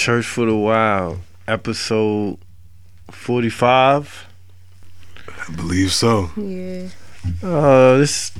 [0.00, 2.38] Church for the Wild, episode
[3.10, 4.26] 45.
[5.28, 6.30] I believe so.
[6.38, 6.88] Yeah.
[7.42, 8.32] Uh, this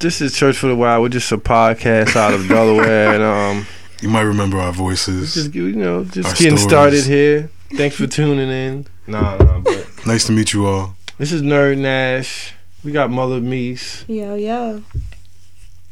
[0.00, 1.02] this is Church for the Wild.
[1.02, 3.66] We're just a podcast out of Delaware, and um,
[4.02, 5.34] You might remember our voices.
[5.34, 6.68] just you know, just getting stories.
[6.68, 7.48] started here.
[7.76, 8.86] Thanks for tuning in.
[9.06, 10.96] Nah, nah, but Nice to meet you all.
[11.16, 12.54] this is Nerd Nash.
[12.82, 14.82] We got Mother Meese Yo, yo.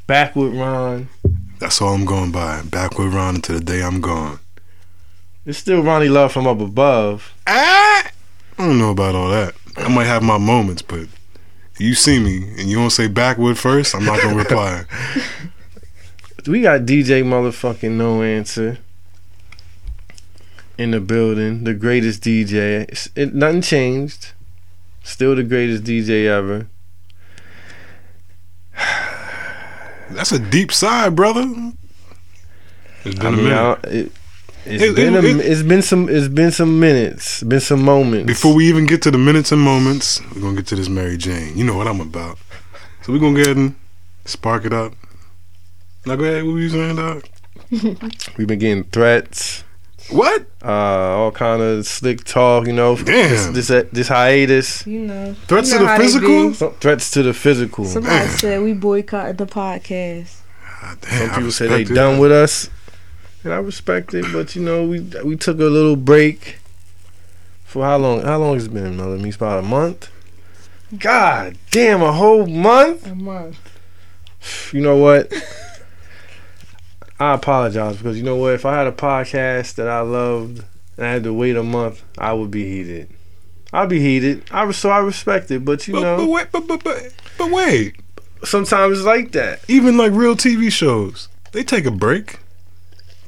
[0.08, 1.08] back with Ron.
[1.62, 2.62] That's all I'm going by.
[2.62, 4.40] Back with Ron until the day I'm gone.
[5.46, 7.32] It's still Ronnie Love from up above.
[7.46, 8.10] Ah!
[8.58, 9.54] I don't know about all that.
[9.76, 11.06] I might have my moments, but
[11.78, 14.84] you see me and you don't say backward first, I'm not gonna reply.
[16.48, 18.78] We got DJ motherfucking No Answer
[20.76, 21.62] in the building.
[21.62, 23.08] The greatest DJ.
[23.14, 24.32] It, nothing changed.
[25.04, 26.66] Still the greatest DJ ever.
[30.14, 31.44] That's a deep side, brother.
[33.04, 33.78] It's been I a mean, minute.
[33.84, 34.12] It,
[34.64, 37.82] it's It- been it- a, it- it's been some it's been some minutes, been some
[37.82, 38.26] moments.
[38.26, 41.16] Before we even get to the minutes and moments, we're gonna get to this Mary
[41.16, 41.56] Jane.
[41.56, 42.38] You know what I'm about.
[43.02, 43.74] So we're gonna go ahead and
[44.24, 44.92] spark it up.
[46.06, 47.24] Now go ahead, what were you saying, dog?
[48.36, 49.64] we've been getting threats,
[50.10, 50.46] What?
[50.62, 52.96] uh, all kind of slick talk, you know.
[52.96, 53.52] Damn.
[53.54, 55.34] This this, this hiatus, You know.
[55.46, 56.48] Threats You to the physical?
[56.48, 56.54] be.
[56.54, 57.84] some threats to the physical.
[57.84, 58.36] Some Somebody Man.
[58.38, 60.40] said we boycotted the podcast.
[60.66, 62.68] Ah, damn, I people say they respect done with us,
[63.44, 64.26] and I respect it.
[64.32, 66.58] But you know, we we took a little break.
[67.64, 68.22] For how long?
[68.22, 69.16] How long has it been, Mother?
[69.16, 70.10] Me about a month.
[70.98, 73.06] God damn, a whole month.
[73.06, 73.58] A month.
[74.74, 75.32] You know what?
[77.20, 78.54] I apologize because you know what?
[78.54, 80.64] If I had a podcast that I loved
[80.96, 83.08] and I had to wait a month, I would be heated.
[83.72, 84.44] I'd be heated.
[84.50, 87.12] I was so I respect it, but you But, but know, wait, but, but, but,
[87.38, 87.96] but wait.
[88.44, 89.60] sometimes it's like that.
[89.68, 92.38] Even like real TV shows, they take a break,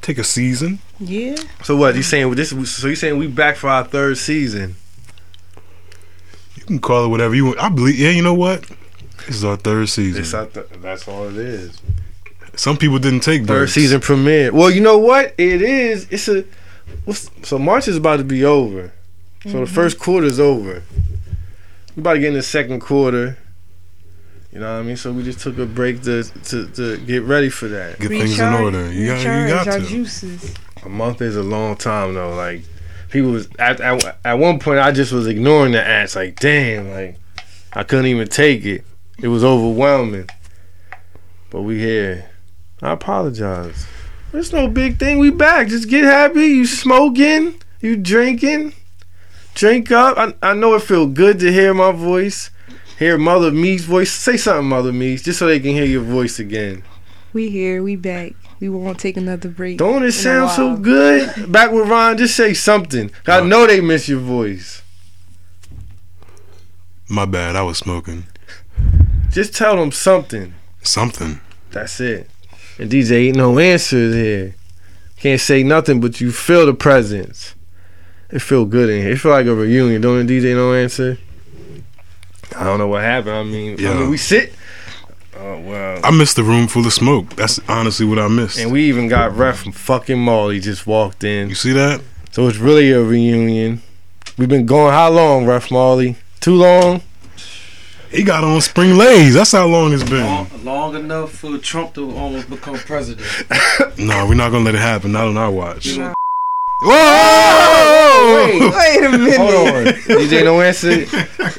[0.03, 0.81] take a season.
[1.01, 1.37] Yeah.
[1.63, 1.95] So what?
[1.95, 2.51] You saying this?
[2.77, 4.77] So you saying we back for our third season?
[6.57, 7.61] You can call it whatever you want.
[7.61, 7.99] I believe.
[7.99, 8.65] Yeah, you know what?
[9.27, 10.21] This is our third season.
[10.23, 11.81] This our th- that's all it is.
[12.57, 13.73] Some people didn't take Third breaks.
[13.73, 14.53] season premiere.
[14.53, 15.35] Well, you know what?
[15.39, 16.07] It is.
[16.11, 16.45] It's a.
[17.43, 18.93] So March is about to be over.
[19.43, 19.75] So the mm-hmm.
[19.75, 20.83] first quarter is over.
[21.97, 23.37] We about to get in the second quarter.
[24.53, 24.97] You know what I mean?
[24.97, 27.99] So we just took a break to to, to get ready for that.
[27.99, 28.93] Get things in order.
[28.93, 29.87] You got, you got to.
[29.87, 30.55] juices.
[30.85, 32.35] A month is a long time though.
[32.35, 32.63] Like
[33.11, 36.15] people was at, at at one point I just was ignoring the ads.
[36.15, 37.19] Like damn, like
[37.73, 38.85] I couldn't even take it.
[39.21, 40.29] It was overwhelming.
[41.51, 42.31] But we here.
[42.85, 43.87] I apologize.
[44.35, 45.19] It's no big thing.
[45.19, 45.69] We back.
[45.69, 46.45] Just get happy.
[46.45, 47.55] You smoking.
[47.81, 48.75] You drinking.
[49.55, 50.19] Drink up.
[50.19, 52.51] I, I know it feel good to hear my voice.
[52.99, 54.13] Hear Mother Me's voice.
[54.13, 56.83] Say something, Mother Me's, just so they can hear your voice again.
[57.33, 57.83] We here.
[57.83, 58.35] We back.
[58.61, 59.79] We won't take another break.
[59.79, 61.51] Don't it sound so good?
[61.51, 63.11] Back with Ron, just say something.
[63.27, 64.83] I know they miss your voice.
[67.09, 67.57] My bad.
[67.57, 68.25] I was smoking
[69.31, 70.53] Just tell them something.
[70.83, 71.41] something.
[71.71, 72.29] That's it.
[72.79, 74.55] And DJ ain't no answers here.
[75.17, 77.55] Can't say nothing, but you feel the presence.
[78.31, 79.13] It feel good in here.
[79.13, 81.19] It feel like a reunion, don't it, DJ no answer?
[82.57, 83.35] I don't know what happened.
[83.35, 84.55] I mean, I mean we sit.
[85.37, 86.01] Oh wow.
[86.03, 87.35] I missed the room full of smoke.
[87.37, 88.59] That's honestly what I missed.
[88.59, 91.49] And we even got ref from fucking Molly just walked in.
[91.49, 92.01] you see that?
[92.31, 93.83] So it's really a reunion.
[94.37, 96.17] We've been going how long, Ref Molly?
[96.41, 97.03] Too long?
[98.15, 99.35] He got on spring lays.
[99.35, 100.25] That's how long it's been.
[100.25, 103.27] long, long enough for Trump to almost become president.
[103.99, 105.13] No, we're not gonna let it happen.
[105.13, 105.97] Not on our watch.
[105.97, 106.13] Nah.
[106.83, 108.35] Whoa!
[108.35, 108.61] Wait.
[108.61, 109.37] Wait a minute.
[109.37, 109.85] Hold on.
[109.95, 111.07] DJ No Answer,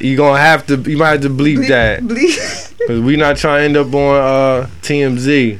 [0.02, 2.02] you gonna have to, you might have to bleep that.
[2.02, 2.78] Bleep.
[2.78, 5.58] Because we not trying to end up on uh, TMZ.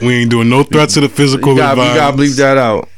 [0.00, 1.52] We ain't doing no threats to the physical.
[1.52, 2.88] You got, you got to bleep that out.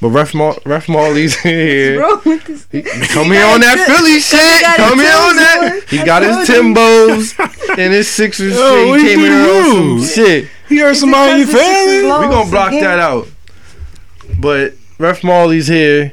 [0.00, 2.00] But Ref, Mar- Ref Marley's here.
[2.00, 2.64] Wrong with this?
[3.12, 4.62] Come here on that Philly shit.
[4.76, 5.72] Come here on that.
[5.72, 5.80] on.
[5.88, 8.88] He got his told Timbos and his Sixers Yo, shit.
[8.88, 9.96] what He you came in do?
[9.96, 10.48] on some shit.
[10.68, 12.08] He heard somebody in your the six is family.
[12.10, 12.20] low.
[12.20, 12.82] We gonna block again.
[12.84, 13.28] that out.
[14.38, 16.12] But Ref Marley's here.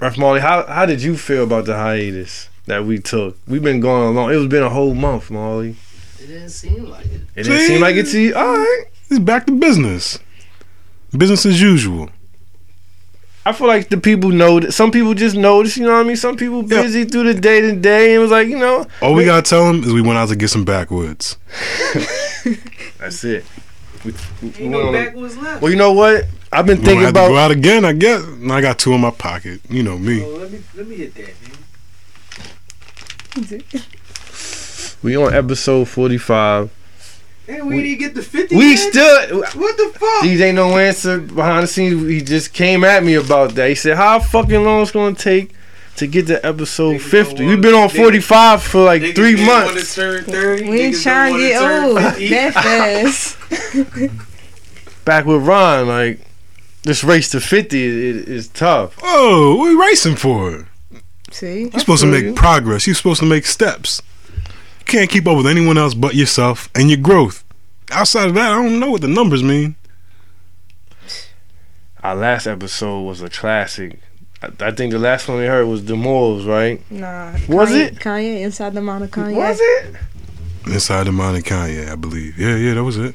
[0.00, 3.36] Ref Marley, how how did you feel about the hiatus that we took?
[3.46, 4.32] We've been going along.
[4.32, 5.76] It was been a whole month, Marley.
[6.20, 7.20] It didn't seem like it.
[7.36, 8.34] It didn't seem like it to you.
[8.34, 8.84] All right.
[9.10, 10.18] it's back to business.
[11.16, 12.10] Business as usual.
[13.44, 16.04] I feel like the people know that some people just notice, you know what I
[16.04, 16.16] mean?
[16.16, 16.82] Some people Yeah.
[16.82, 19.66] busy through the day to day and was like, you know, All we gotta tell
[19.66, 21.36] them is we went out to get some backwoods.
[22.98, 23.44] that's it.
[24.04, 24.12] We,
[24.42, 25.62] we- we no went on a- left.
[25.62, 26.24] well, you know what?
[26.52, 28.22] I've been We're thinking have to go about out again, I guess.
[28.22, 29.60] And I got two in my pocket.
[29.70, 30.22] You know me.
[30.22, 31.34] Oh, let me let me hit that,
[33.40, 33.62] man.
[35.02, 36.70] we on episode 45.
[37.48, 38.78] And we didn't get the 50 We yet?
[38.78, 39.40] still.
[39.40, 40.22] What the fuck?
[40.22, 42.08] These ain't no answer behind the scenes.
[42.08, 43.68] He just came at me about that.
[43.68, 45.50] He said, "How fucking long it's gonna take
[45.96, 47.44] to get to episode Niggas 50?
[47.46, 49.96] We've been on want- 45 for like Niggas three months."
[50.68, 53.36] We ain't trying to get old that fast.
[55.04, 56.20] Back with Ron, like
[56.84, 58.96] this race to 50 is, is tough.
[59.02, 60.68] Oh, what are you racing for?
[61.32, 62.34] See, You're supposed to make you.
[62.34, 62.86] progress.
[62.86, 64.00] You're supposed to make steps.
[64.82, 67.44] You can't keep up with anyone else but yourself and your growth.
[67.92, 69.76] Outside of that, I don't know what the numbers mean.
[72.02, 74.00] Our last episode was a classic.
[74.42, 76.82] I, I think the last one we heard was the Morals, right?
[76.90, 77.30] nah.
[77.48, 77.94] Was Kanye, it?
[77.96, 79.36] Kanye inside the mind of Kanye?
[79.36, 79.94] Was it?
[80.66, 82.36] Inside the mind of Kanye, I believe.
[82.36, 83.14] Yeah, yeah, that was it.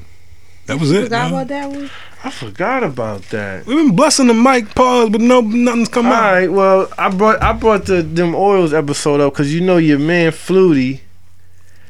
[0.66, 1.04] That was it.
[1.04, 1.32] Forgot man.
[1.32, 1.90] about that one.
[2.24, 3.66] I forgot about that.
[3.66, 6.32] We've been blessing the mic pause, but no, nothing's come All out.
[6.32, 9.98] right, well, I brought I brought the them oils episode up because you know your
[9.98, 11.00] man Flutie.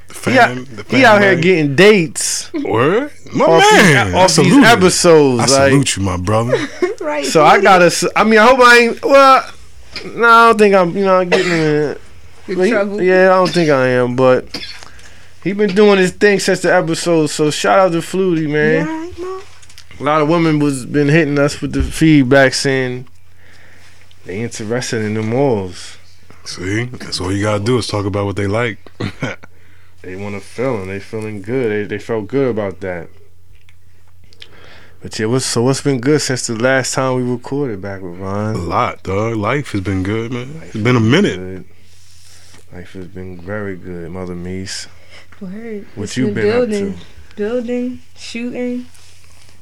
[0.09, 1.43] The He, out, the he out here family.
[1.43, 4.07] getting dates Word, my off, man.
[4.07, 4.65] these, I off these salute you.
[4.65, 5.41] episodes.
[5.41, 6.57] I like, salute you, my brother.
[7.01, 7.25] right.
[7.27, 8.11] so I gotta.
[8.17, 9.05] I mean, I hope I ain't.
[9.05, 9.53] Well,
[10.15, 10.97] no, I don't think I'm.
[10.97, 11.97] You know, getting in.
[12.49, 13.03] in he- trouble.
[13.03, 14.45] Yeah, I don't think I am, but
[15.45, 17.27] he been doing his thing since the episode.
[17.29, 18.89] So shout out to Flutie, man.
[18.89, 19.41] alright, Mo?
[20.01, 23.07] A lot of women was been hitting us with the feedback saying
[24.25, 25.97] they interested in the morals.
[26.45, 28.79] See, that's all you gotta do is talk about what they like.
[30.03, 31.71] They want to feel and they feeling good.
[31.71, 33.09] They they felt good about that.
[35.03, 38.17] But yeah, what's so what's been good since the last time we recorded back with
[38.19, 38.55] Von?
[38.55, 39.37] a lot, dog.
[39.37, 40.61] Life has been good, man.
[40.65, 41.37] It's been a minute.
[41.37, 41.65] Good.
[42.73, 44.89] Life has been very good, Mother Meese.
[45.41, 45.87] Word.
[45.95, 47.01] What It's you been up building, to?
[47.37, 48.87] Building, shooting,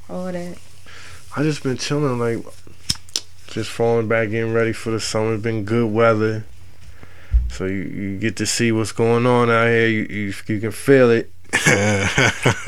[0.09, 0.57] all that.
[1.37, 2.39] I just been chilling, like
[3.49, 5.35] just falling back in, ready for the summer.
[5.35, 6.47] It's been good weather,
[7.51, 9.89] so you, you get to see what's going on out here.
[9.89, 11.31] You you, you can feel it.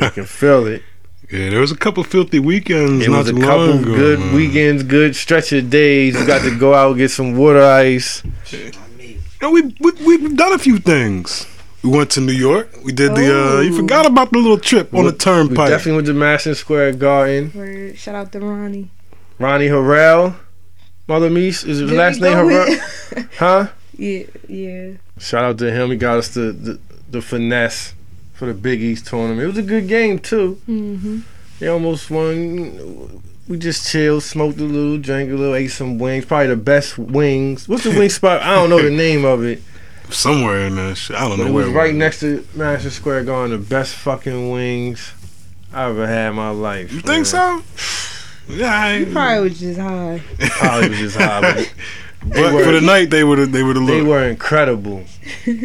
[0.00, 0.82] You can feel it.
[1.30, 3.04] yeah, there was a couple filthy weekends.
[3.04, 4.34] It not was a too couple long ago, good man.
[4.34, 6.14] weekends, good stretch of days.
[6.19, 8.22] You got to go out and get some water ice.
[9.42, 11.46] No, we, we we've done a few things.
[11.82, 12.70] We went to New York.
[12.84, 13.26] We did the.
[13.26, 13.76] uh You Oh.
[13.76, 15.69] forgot about the little trip on the We turnpike.
[15.69, 17.52] definitely went to Madison Square Garden.
[17.54, 17.96] Word.
[17.98, 18.90] Shout out to Ronnie.
[19.38, 20.34] Ronnie Harrell,
[21.06, 23.28] Mother Meese, is his Did last name Harrell?
[23.38, 23.69] Huh?
[23.98, 24.92] yeah, yeah.
[25.18, 25.90] Shout out to him.
[25.90, 26.78] He got us the, the
[27.10, 27.94] the finesse
[28.34, 29.42] for the Big East tournament.
[29.42, 30.60] It was a good game too.
[30.68, 31.18] Mm-hmm.
[31.58, 33.22] They almost won.
[33.48, 36.24] We just chilled, smoked a little, drank a little, ate some wings.
[36.26, 37.66] Probably the best wings.
[37.68, 38.42] What's the wing spot?
[38.42, 39.62] I don't know the name of it.
[40.10, 40.94] Somewhere in there.
[40.94, 41.16] shit.
[41.16, 41.64] I don't But know it where.
[41.66, 43.58] was right next to Madison Square Garden.
[43.58, 45.12] The best fucking wings
[45.72, 46.92] I ever had in my life.
[46.92, 47.62] You think so?
[48.50, 50.22] Yeah, I He ain't- probably was just high.
[50.38, 51.66] Probably was just high,
[52.20, 55.05] but but were- for the night they would have they would have they were incredible.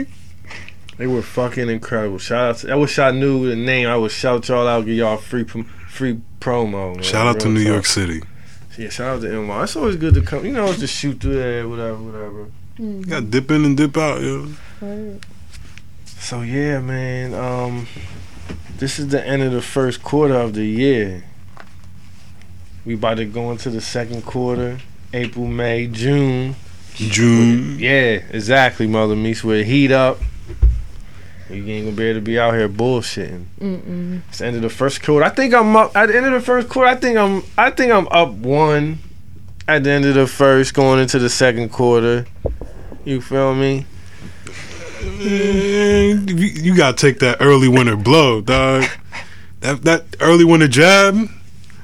[0.97, 2.19] they were fucking incredible.
[2.19, 2.57] Shout out!
[2.57, 3.87] To, I wish I knew the name.
[3.87, 6.95] I would shout y'all out, give y'all free free promo.
[6.95, 7.03] Man.
[7.03, 7.71] Shout out to New talk.
[7.73, 8.21] York City.
[8.77, 9.63] Yeah, shout out to NY.
[9.63, 10.45] It's always good to come.
[10.45, 12.45] You know, it's just shoot through there, whatever, whatever.
[12.79, 12.99] Mm-hmm.
[12.99, 14.49] You got dip in and dip out, yo.
[14.81, 15.25] Word.
[16.05, 17.33] So yeah, man.
[17.33, 17.87] Um,
[18.77, 21.23] this is the end of the first quarter of the year.
[22.85, 24.79] We about to go into the second quarter.
[25.13, 26.55] April, May, June.
[26.95, 27.79] June.
[27.79, 29.43] Yeah, exactly, Mother Meese.
[29.43, 30.19] With heat up.
[31.49, 33.45] You ain't gonna be able to be out here bullshitting.
[33.59, 34.21] Mm-mm.
[34.29, 35.23] It's the end of the first quarter.
[35.25, 36.89] I think I'm up at the end of the first quarter.
[36.89, 37.43] I think I'm.
[37.57, 38.99] I think I'm up one.
[39.67, 42.25] At the end of the first, going into the second quarter.
[43.05, 43.85] You feel me?
[45.19, 48.85] You, you gotta take that early winter blow, dog.
[49.59, 51.29] That that early winter jab.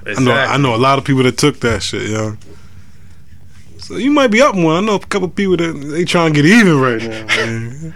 [0.05, 2.37] I know I know a lot of people that took that shit, yo.
[3.89, 4.83] So you might be up one.
[4.83, 7.25] I know a couple people that they trying to get even right now.
[7.25, 7.95] Man.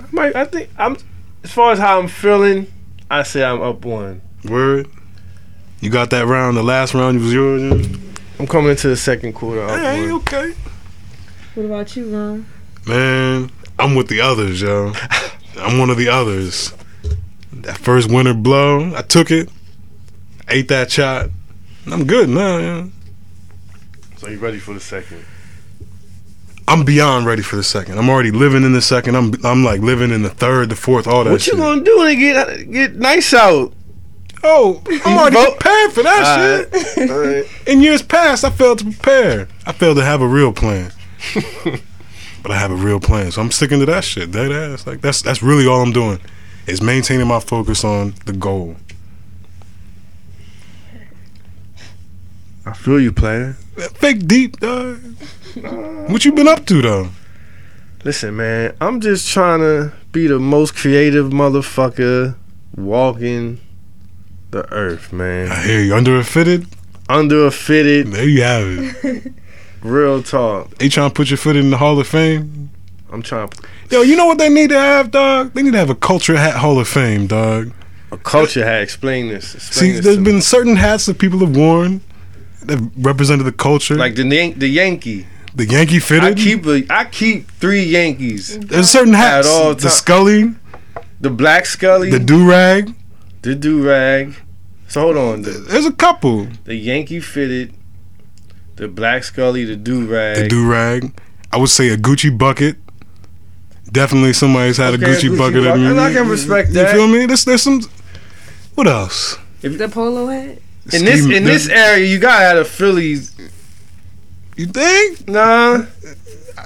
[0.00, 0.34] I might.
[0.34, 0.96] I think I'm.
[1.44, 2.66] As far as how I'm feeling,
[3.08, 4.20] I say I'm up one.
[4.44, 4.88] Word.
[5.80, 6.56] You got that round.
[6.56, 7.62] The last round you was yours.
[7.88, 7.96] Yeah?
[8.40, 10.20] I'm coming into the second quarter up Hey, one.
[10.22, 10.52] okay.
[11.54, 12.46] What about you, Ron?
[12.84, 14.92] Man, I'm with the others, yo.
[15.58, 16.74] I'm one of the others.
[17.52, 19.48] That first winter blow, I took it,
[20.48, 21.30] ate that shot.
[21.86, 22.90] I'm good now, yo.
[24.18, 25.24] So you ready for the second?
[26.66, 27.98] I'm beyond ready for the second.
[27.98, 29.14] I'm already living in the second.
[29.16, 31.54] I'm I'm like living in the third, the fourth, all that What shit.
[31.54, 33.72] you gonna do when it get get nice out?
[34.44, 35.58] oh, I'm already vote?
[35.58, 36.86] prepared for that Alright.
[36.94, 37.10] shit.
[37.10, 37.46] Alright.
[37.66, 39.48] In years past, I failed to prepare.
[39.66, 40.92] I failed to have a real plan.
[42.42, 44.32] but I have a real plan, so I'm sticking to that shit.
[44.32, 46.20] That ass, like that's that's really all I'm doing,
[46.66, 48.76] is maintaining my focus on the goal.
[52.68, 53.54] I feel you, player.
[53.94, 55.00] Fake deep, dog.
[56.10, 57.08] What you been up to though?
[58.04, 62.36] Listen, man, I'm just trying to be the most creative motherfucker
[62.76, 63.60] walking
[64.50, 65.50] the earth, man.
[65.50, 65.94] I hear you.
[65.94, 66.66] Under a fitted.
[67.08, 69.32] Under a fitted, There you have it.
[69.82, 70.76] real talk.
[70.76, 72.70] They trying to put your foot in the Hall of Fame.
[73.10, 73.62] I'm trying to.
[73.90, 75.54] Yo, you know what they need to have, dog?
[75.54, 77.72] They need to have a culture hat Hall of Fame, dog.
[78.12, 78.82] a culture hat.
[78.82, 79.54] Explain this.
[79.54, 80.40] Explain See, this there's to been me.
[80.42, 82.02] certain hats that people have worn
[82.68, 83.96] that represented the culture.
[83.96, 85.26] like the Yan- the Yankee.
[85.54, 86.24] the Yankee fitted.
[86.24, 86.44] I fitted.
[86.64, 88.58] keep a, I keep three Yankees.
[88.58, 89.46] there's certain hats.
[89.48, 90.54] At all the ti- Scully,
[91.20, 92.94] The Black Scully, the do rag.
[93.42, 94.34] the do rag.
[94.88, 95.42] So hold on.
[95.42, 96.46] The, There's a couple.
[96.64, 97.74] the Yankee fitted,
[98.76, 100.50] the Black Scully, the do rag, The rag.
[100.50, 101.20] do rag.
[101.52, 102.76] I would say a Gucci bucket.
[103.90, 105.64] Definitely somebody's had Okay, a Gucci, Gucci bucket.
[105.64, 105.82] bucket.
[105.86, 105.98] at me.
[105.98, 106.94] I can respect you that.
[106.94, 107.26] You feel me?
[107.26, 107.80] There's, there's some.
[108.74, 109.36] What else?
[109.62, 110.58] The polo hat.
[110.92, 113.34] In this in this area, you gotta have the Phillies.
[114.56, 115.28] You think?
[115.28, 115.84] Nah,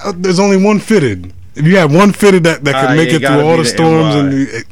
[0.05, 1.33] Uh, There's only one fitted.
[1.55, 3.63] If you have one fitted that, that can Ah, make yeah, it through all the
[3.65, 4.67] the storms, and the, it,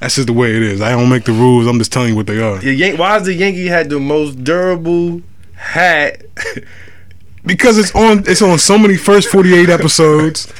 [0.00, 0.80] that's just the way it is.
[0.80, 1.66] I don't make the rules.
[1.68, 2.56] I'm just telling you what they are.
[2.96, 5.22] why is the Yankee had the most durable
[5.54, 6.22] hat?
[7.46, 10.52] because it's on it's on so many first 48 episodes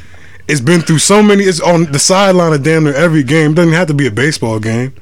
[0.49, 3.55] it's been through so many it's on the sideline of damn near every game It
[3.55, 4.93] doesn't have to be a baseball game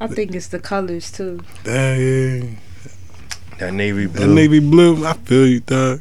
[0.00, 1.40] I think it's the colors too.
[1.64, 2.58] Dang,
[3.58, 4.20] that navy blue.
[4.26, 6.00] that navy blue i feel you dog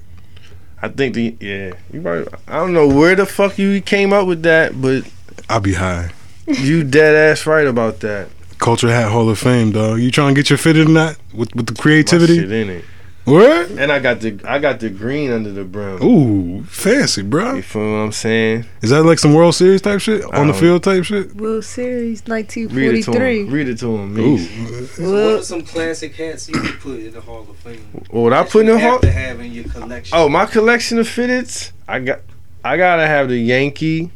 [0.80, 1.74] I think the yeah.
[1.92, 5.10] You probably, I don't know where the fuck you came up with that, but
[5.50, 6.12] i'll be high
[6.46, 8.30] you dead ass right about that.
[8.60, 11.54] culture hat hall of fame dog you trying to get your fitted in that with,
[11.56, 12.86] with the My creativity shit in it,
[13.28, 16.02] what and I got the I got the green under the brim.
[16.02, 18.66] ooh fancy bro You feel what I'm saying?
[18.82, 21.66] is that like some world series type shit on the Um, field type shit World
[21.66, 22.74] Series 1943.
[22.78, 23.46] Read it to him.
[23.46, 23.54] 1943.
[23.54, 24.18] Read it to him.
[24.18, 24.98] ooh Meeks.
[25.00, 27.86] What are some classic hats you could put in the Hall of Fame?
[28.10, 29.00] What I put in the have hall?
[29.02, 30.18] to have in your collection.
[30.18, 31.72] Oh, my collection of fitteds.
[31.88, 32.20] I got.
[32.64, 34.12] I gotta have the Yankee.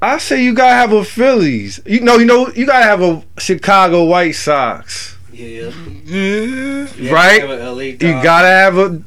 [0.00, 1.80] I say you gotta have a Phillies.
[1.84, 5.16] You know, you know, you gotta have a Chicago White Sox.
[5.38, 5.70] Yeah.
[6.04, 7.40] yeah You Right?
[7.40, 9.02] Have to have a LA You gotta have a.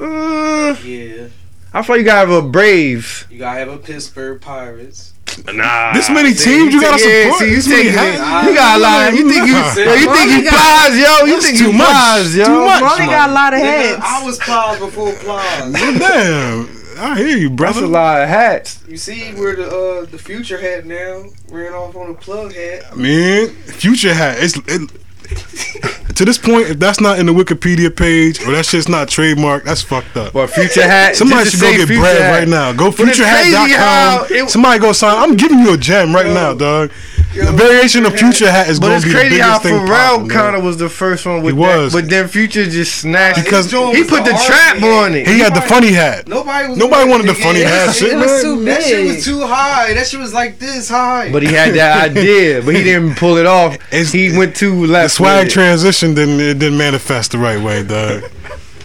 [0.00, 1.28] Uh, Yeah.
[1.72, 3.26] I thought you gotta have a Braves.
[3.30, 5.14] You gotta have a Pittsburgh Pirates.
[5.52, 5.92] Nah.
[5.92, 7.38] This many see, teams you gotta yeah, support?
[7.40, 8.48] See, you This many think hats?
[8.48, 9.12] you got a lot.
[9.14, 9.52] You think you?
[9.52, 9.74] Nah.
[9.76, 11.26] Yo, you think you Got- yo?
[11.26, 11.86] You think too you much.
[11.88, 12.44] flies, yo?
[12.46, 12.82] Too much.
[12.82, 14.02] Ronnie got a lot of hats.
[14.04, 15.72] I was plies before plies.
[15.72, 16.68] damn
[16.98, 18.82] i hear you That's brother a lot of hats.
[18.86, 22.94] you see where the uh, the future hat now ran off on a plug hat.
[22.96, 24.36] Man, future hat.
[24.40, 24.90] It's it,
[26.16, 26.68] to this point.
[26.68, 30.32] If that's not in the Wikipedia page or that shit's not trademarked, that's fucked up.
[30.32, 31.16] But future hat.
[31.16, 32.38] Somebody should go get bread hat.
[32.40, 32.72] right now.
[32.72, 34.26] Go But it's crazy futurehat.com.
[34.30, 35.16] it- Somebody go sign.
[35.18, 36.90] I'm giving you a gem right now, dog.
[37.34, 39.58] The variation of future hat is But going it's to be the crazy biggest how
[39.60, 39.74] thing.
[39.86, 41.92] Pharrell popping, kind of was the first one with He that, was.
[41.92, 45.04] but then Future just snatched Because His joint he put the Harvey trap hat.
[45.04, 45.28] on it.
[45.28, 46.26] he had the funny hat.
[46.28, 46.78] Nobody was.
[46.78, 48.20] Nobody wanted the funny get hat that shit, it man.
[48.28, 49.94] was too That shit was too high.
[49.94, 51.30] That shit was like this high.
[51.30, 53.74] But he had that idea, but he didn't pull it off.
[53.92, 55.04] It's- he went too left.
[55.06, 58.24] The swag transition didn't it didn't manifest the right way, dog.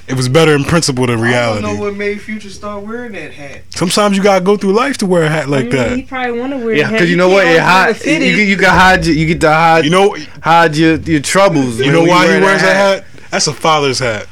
[0.07, 1.65] It was better in principle than reality.
[1.65, 3.63] I don't know what made Future start wearing that hat.
[3.71, 6.39] Sometimes you gotta go through life to wear a hat like I mean, He probably
[6.39, 6.75] want to wear.
[6.75, 6.91] Yeah, a hat.
[6.93, 7.45] because you know what?
[7.45, 7.85] can't It hide.
[7.87, 8.35] You, a fitted.
[8.35, 9.05] can- you can hide.
[9.05, 9.85] Your, you get to hide.
[9.85, 11.79] You know, hide your your troubles.
[11.79, 13.05] you know we why he wear wears that hat?
[13.31, 14.27] That's a father's hat.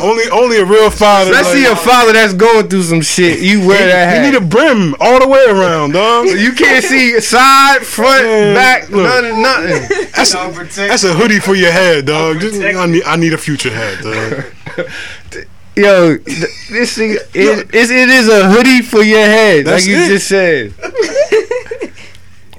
[0.00, 1.32] only, only a real father.
[1.32, 3.40] Especially like, a father that's going through some shit.
[3.40, 4.24] You wear that hat.
[4.24, 6.26] You need a brim all the way around, dog.
[6.28, 9.04] you can't see side, front, Man, back, look.
[9.04, 10.08] none, nothing.
[10.14, 12.40] That's a, that's a hoodie for your head, dog.
[12.40, 14.44] Just, I need, I need a future hat, dog.
[15.76, 20.08] Yo, this thing it, it's, a hoodie for your head, That's like you it.
[20.08, 20.74] just said.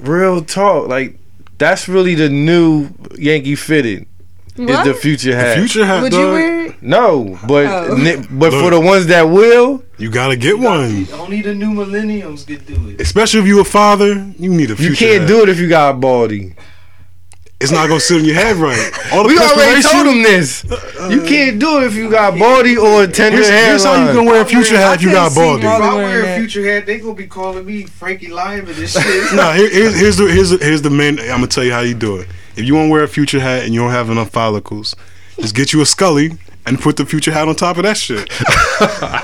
[0.00, 1.16] Real talk, like
[1.58, 4.06] that's really the new Yankee fitted.
[4.56, 5.56] Is the future hat?
[5.56, 6.82] Future hat, Would you wear it?
[6.82, 7.96] No, but Oh.
[7.96, 11.06] ni- but for the ones that will, You gotta get one.
[11.12, 13.00] Only the new millenniums could do it.
[13.00, 15.28] Especially if you a father, you need a future you can't hat.
[15.28, 16.54] do it if you got a baldy.
[17.62, 18.76] It's not gonna sit in your head right.
[19.12, 20.64] All the We already perspiration- told him this.
[20.64, 23.92] Uh, you can't do it if you got baldy or a tender Here's, here's how
[23.92, 24.16] you hairline.
[24.16, 25.62] gonna wear a future hat if you got I baldy.
[25.66, 29.32] If I wear a future hat, they gonna be calling me Frankie Lymon and shit.
[29.34, 31.18] Nah, here, here's here's the here's the, here's the main.
[31.20, 32.28] I'm gonna tell you how you do it.
[32.56, 34.94] If you want to wear a future hat and you don't have enough follicles,
[35.40, 36.32] just get you a Scully
[36.66, 38.30] and put the future hat on top of that shit.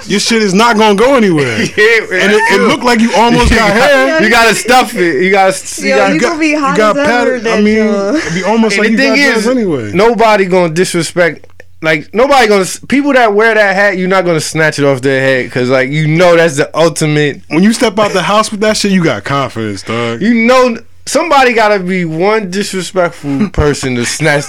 [0.10, 1.58] Your shit is not gonna go anywhere.
[1.78, 4.22] Yeah, And it, it looked like you almost got hair.
[4.22, 5.22] You gotta stuff it.
[5.22, 5.56] You gotta.
[5.82, 7.76] You Yo, gotta you gonna be hot got as pattern- I mean,
[8.16, 9.92] it'd be almost And like the you thing got is, dreads anyway.
[9.92, 11.46] nobody gonna disrespect.
[11.80, 13.98] Like nobody gonna people that wear that hat.
[13.98, 17.42] You're not gonna snatch it off their head because like you know that's the ultimate.
[17.48, 20.20] When you step out the house with that shit, you got confidence, dog.
[20.20, 20.76] You know
[21.08, 24.44] somebody gotta be one disrespectful person to snatch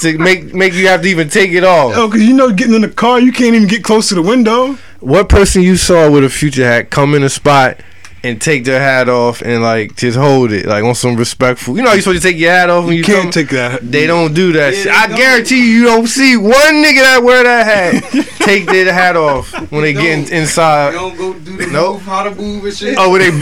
[0.00, 1.92] to make make you have to even take it off.
[1.96, 4.22] Oh, cause you know, getting in the car, you can't even get close to the
[4.22, 4.78] window.
[5.00, 7.80] What person you saw with a future hat come in a spot
[8.24, 11.76] and take their hat off and like just hold it like on some respectful.
[11.76, 13.30] You know, you supposed to take your hat off when you, You can't come?
[13.32, 13.82] take that.
[13.92, 14.92] They don't do that Yeah, shit.
[14.92, 15.16] I don't.
[15.16, 16.52] guarantee you, you don't see one
[16.82, 20.30] nigga that wear that hat take their hat off when they get in, don't.
[20.32, 20.92] You inside.
[20.92, 21.94] don't go do the Nope.
[21.94, 22.96] move, how to move and shit.
[22.98, 23.30] Oh, when they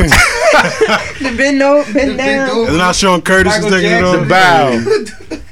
[1.23, 2.55] The bend, no, The bend big down.
[2.55, 2.69] dude.
[2.69, 4.21] They're not showing Curtis is Michael taking it Jackson.
[4.21, 5.23] off.
[5.31, 5.43] the bow.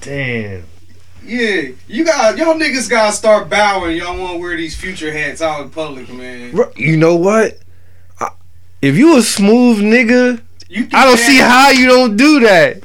[0.00, 0.62] Damn.
[1.26, 3.96] Yeah, you got y'all niggas gotta start bowing.
[3.96, 6.54] Y'all want to wear these future hats out in public, man.
[6.76, 7.58] You know what?
[8.84, 11.26] I- If you a smooth nigga, You do I don't that.
[11.26, 12.80] see how you don't do that.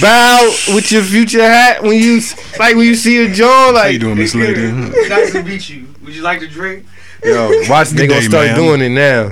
[0.00, 2.20] Bow with your future hat when you
[2.58, 4.70] like when you see a John How you doing, Miss Lady?
[5.08, 5.86] nice to meet you.
[6.04, 6.84] Would you like to drink?
[7.24, 8.56] yo watch they gonna day, start man.
[8.56, 9.30] doing it now.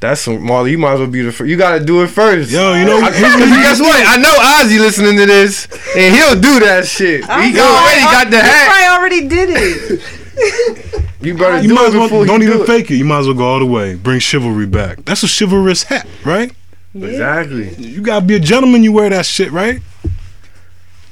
[0.00, 0.70] That's some Marley.
[0.72, 1.48] You might as well be the first.
[1.50, 2.50] You gotta do it first.
[2.50, 4.00] Yo, you know, I, here's what guess what?
[4.06, 5.66] I know Ozzy listening to this,
[5.96, 7.28] and he'll do that shit.
[7.28, 8.66] I He know, already I- got the he hat.
[8.68, 11.04] probably already did it.
[11.20, 12.96] You better You do might it as well before don't you even do fake it.
[12.96, 13.94] You might as well go all the way.
[13.94, 15.04] Bring chivalry back.
[15.04, 16.52] That's a chivalrous hat, right?
[16.94, 17.74] Exactly.
[17.74, 18.82] You gotta be a gentleman.
[18.82, 19.80] You wear that shit, right?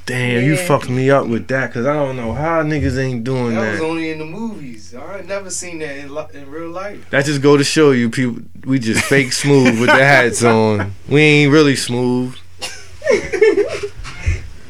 [0.05, 3.53] Damn, you fucked me up with that because I don't know how niggas ain't doing
[3.53, 4.95] That That was only in the movies.
[4.95, 7.07] I ain't never seen that in, li- in real life.
[7.11, 10.95] That just go to show you people we just fake smooth with the hats on.
[11.07, 12.35] We ain't really smooth.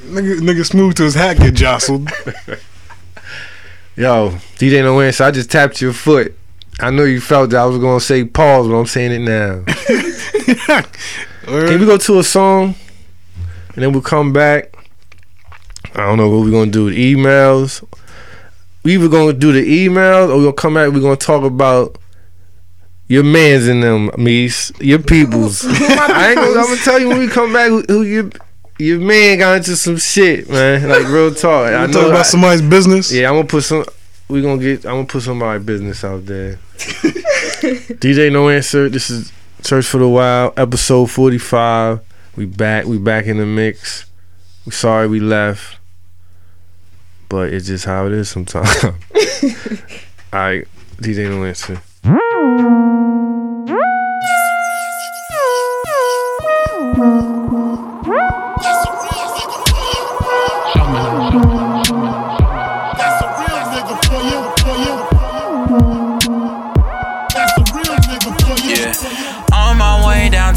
[0.09, 2.09] Nigga, nigga smooth to his hat get jostled.
[3.99, 6.33] Yo, DJ No Answer, I just tapped your foot.
[6.79, 9.61] I know you felt that I was gonna say pause, but I'm saying it now.
[11.45, 12.75] Can we go to a song
[13.75, 14.73] and then we'll come back?
[15.95, 16.89] I don't know what we're gonna do.
[16.89, 17.83] The emails.
[18.83, 20.93] We either gonna do the emails or we're gonna come back.
[20.93, 21.97] We're gonna talk about
[23.09, 25.65] your mans in them, Mies, your peoples.
[25.67, 26.57] I ain't gonna.
[26.57, 28.29] I'm gonna tell you when we come back who, who your
[28.79, 30.87] your man got into some shit, man.
[30.87, 31.67] Like real talk.
[31.71, 31.91] I I know.
[31.93, 33.11] talk about I- somebody's business.
[33.11, 33.85] yeah, I'm gonna put some.
[34.27, 34.85] We gonna get.
[34.85, 36.59] I'm gonna put some of my business out there.
[36.77, 38.89] DJ No Answer.
[38.89, 39.31] This is
[39.63, 41.99] Church for the Wild, episode 45.
[42.35, 42.85] We back.
[42.85, 44.05] We back in the mix.
[44.65, 45.77] We sorry we left,
[47.27, 48.83] but it's just how it is sometimes.
[48.85, 48.91] All
[50.39, 50.67] right,
[51.01, 51.81] DJ No Answer.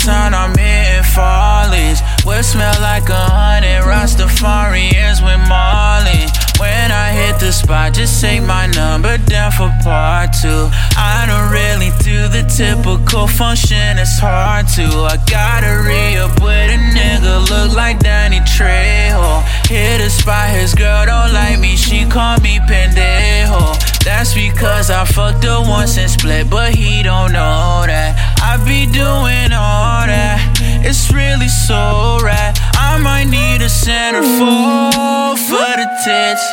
[0.06, 2.00] Downtown, I'm hitting Follies.
[2.24, 6.26] Will smell like a hundred Rastafarians with Marley.
[6.58, 10.68] When I hit the spot, just say my number down for part two.
[10.96, 14.86] I don't really do the typical function, it's hard to.
[15.10, 19.42] I gotta re up with a nigga, look like Danny Trejo.
[19.68, 23.91] Hit a spot, his girl don't like me, she call me pendejo.
[24.04, 28.18] That's because I fucked her once and split, but he don't know that.
[28.42, 30.38] I be doing all that.
[30.84, 32.58] It's really so rad.
[32.74, 36.44] I might need a centerfold for the tits.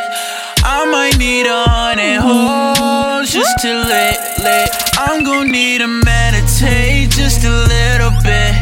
[0.64, 4.70] I might need a hundred hoes just to lit lit.
[4.98, 8.54] I'm gon' need to meditate just a little bit.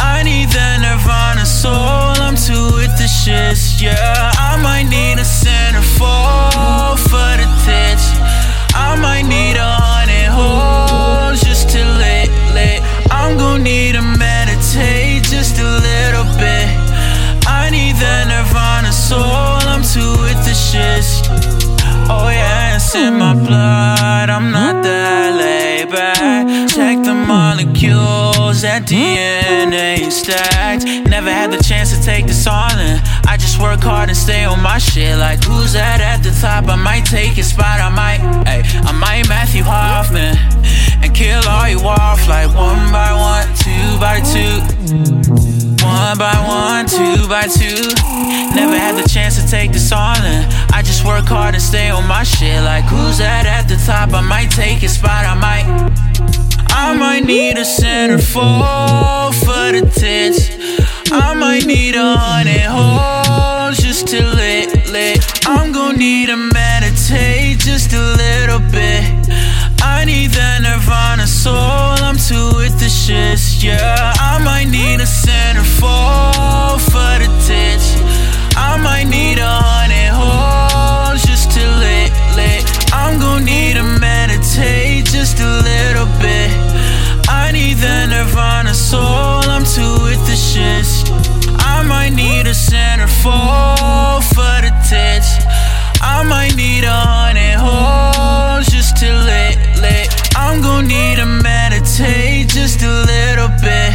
[0.00, 2.16] I need that Nirvana soul.
[2.24, 4.32] I'm too with the shits, yeah.
[4.38, 8.06] I might need a centerfold for the tits.
[8.74, 12.80] I might need a hundred hoes just to lit lit.
[13.10, 16.66] I'm gon' need to meditate just a little bit.
[17.60, 19.62] I need that Nirvana soul.
[19.72, 21.10] I'm too with the shits.
[22.08, 24.28] Oh yeah, it's in my blood.
[24.36, 26.44] I'm not that laid back.
[26.76, 30.84] Check the molecules, that DNA stacked.
[31.14, 31.62] Never had the
[32.06, 33.00] take this all in.
[33.26, 35.18] I just work hard and stay on my shit.
[35.18, 36.70] Like who's that at the top?
[36.70, 37.80] I might take his spot.
[37.82, 40.38] I might, hey, I might Matthew Hoffman
[41.02, 44.62] and kill all you off like one by one, two by two.
[45.82, 47.82] One by one, two by two.
[48.54, 50.46] Never had the chance to take this all in.
[50.70, 52.62] I just work hard and stay on my shit.
[52.62, 54.14] Like who's that at the top?
[54.14, 55.26] I might take his spot.
[55.26, 55.66] I might.
[56.68, 60.55] I might need a centerfold for the tits.
[61.12, 65.46] I might need a hundred hoes just to lit lit.
[65.46, 69.04] I'm gon' need to meditate just a little bit.
[69.82, 71.96] I need that Nirvana soul.
[72.08, 74.12] I'm too with the shits, yeah.
[74.18, 76.35] I might need a centerfold
[92.56, 95.44] centerfold for the tits.
[96.00, 100.08] I might need a hundred holes just to lit, lit.
[100.34, 103.92] I'm gon' need to meditate just a little bit.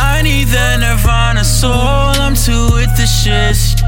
[0.00, 3.83] I need the Nirvana soul, I'm too with the shits.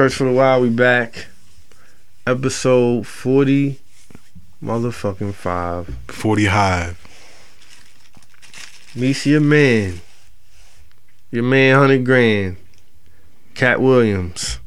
[0.00, 0.62] Church for the Wild.
[0.62, 1.26] We back.
[2.26, 3.80] Episode forty,
[4.64, 5.94] motherfucking five.
[6.08, 6.98] Forty Hive.
[8.96, 10.00] Meets your man.
[11.30, 12.56] Your man, hundred grand.
[13.52, 14.58] Katt Williams.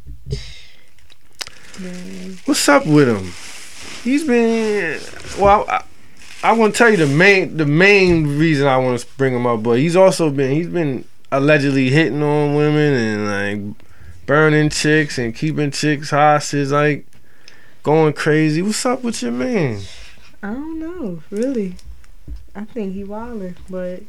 [1.80, 2.38] Man.
[2.46, 3.34] What's up with him?
[4.04, 5.02] He's been
[5.40, 5.66] well.
[5.68, 5.84] I,
[6.44, 9.48] I want to tell you the main the main reason I want to bring him
[9.48, 13.76] up, but he's also been he's been allegedly hitting on women and like
[14.26, 17.06] burning chicks and keeping chicks hostage, like
[17.84, 18.62] going crazy.
[18.62, 19.82] What's up with your man?
[20.42, 21.76] I don't know, really.
[22.56, 24.04] I think he wildin', but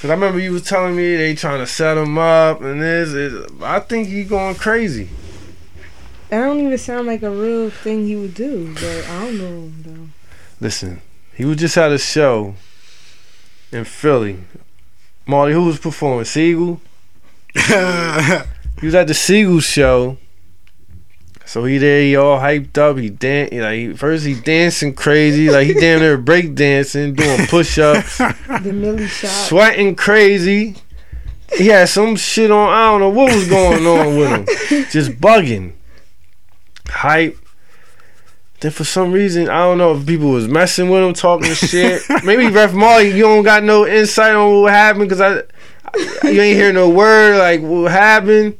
[0.00, 3.08] Cause I remember you was telling me they trying to set him up and this.
[3.08, 5.08] Is, I think he going crazy.
[6.30, 8.74] that don't even sound like a real thing he would do.
[8.74, 10.08] But I don't know him though.
[10.60, 11.00] Listen,
[11.34, 12.54] he was just at a show
[13.72, 14.38] in Philly.
[15.26, 16.26] Marty, who was performing?
[16.26, 16.80] Sigel.
[18.80, 20.18] He was at the Sigel show.
[21.44, 22.98] So he there, he all hyped up.
[22.98, 27.78] He dan- like first he dancing crazy, like he damn near break dancing, doing push
[27.78, 29.30] ups, The Millie shot.
[29.30, 30.76] sweating crazy.
[31.56, 32.68] He had some shit on.
[32.68, 34.30] I don't know what was going on with
[34.70, 35.72] him, just bugging,
[36.88, 37.38] hype.
[38.60, 42.02] Then for some reason, I don't know if people was messing with him, talking shit.
[42.24, 45.44] Maybe Ref Marley, you don't got no insight on what happened because I,
[45.86, 48.58] I, you ain't hear no word like what happened.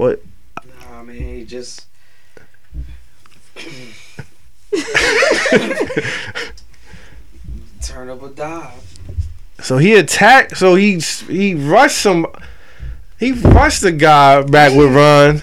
[0.00, 0.22] What
[0.88, 1.84] Nah, man, he just.
[7.82, 8.98] Turn up a dive.
[9.60, 10.56] So he attacked.
[10.56, 12.26] So he he rushed some.
[13.18, 15.42] He rushed the guy back with Ron.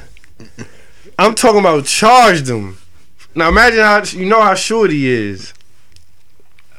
[1.19, 2.79] I'm talking about charged him.
[3.35, 5.53] Now imagine how you know how short he is.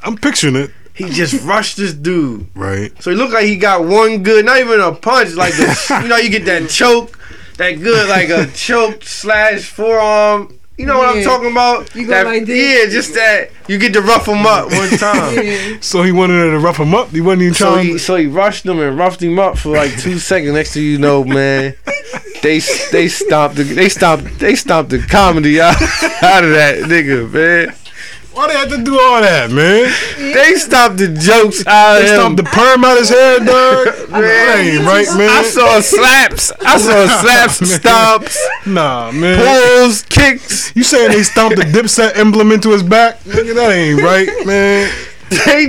[0.02, 0.72] I'm picturing it.
[0.94, 2.48] He just rushed this dude.
[2.56, 2.90] Right.
[3.00, 6.08] So he looked like he got one good, not even a punch, like the, you
[6.08, 7.17] know you get that choke,
[7.58, 10.54] that good like a choke slash forearm.
[10.78, 11.92] You know what I'm talking about?
[11.96, 12.84] You go That- like this.
[12.86, 15.34] Yeah, just that you get to rough him up one time.
[15.44, 15.76] Yeah.
[15.80, 17.08] So he wanted to rough him up.
[17.10, 17.86] He wasn't even So trying.
[17.86, 20.52] he so he rushed him and roughed him up for like two seconds.
[20.54, 21.74] Next thing you know, man,
[22.42, 22.60] they
[22.92, 25.74] they stopped the they stopped they stopped the comedy out,
[26.22, 27.74] out of that nigga, man.
[28.38, 29.90] Why they have to do all that, man?
[30.16, 32.14] They stopped the jokes out of They him.
[32.20, 33.86] stomped the perm out his head, dog.
[34.14, 35.28] that ain't right, man.
[35.28, 36.52] I saw slaps.
[36.64, 37.80] I saw slaps, Nah, man.
[37.80, 39.38] stomps, Nah, man.
[39.82, 40.70] pulls, kicks.
[40.76, 43.18] You saying they stomped the Dipset emblem into his back?
[43.24, 44.88] Nigga, that ain't right, man.
[45.30, 45.66] They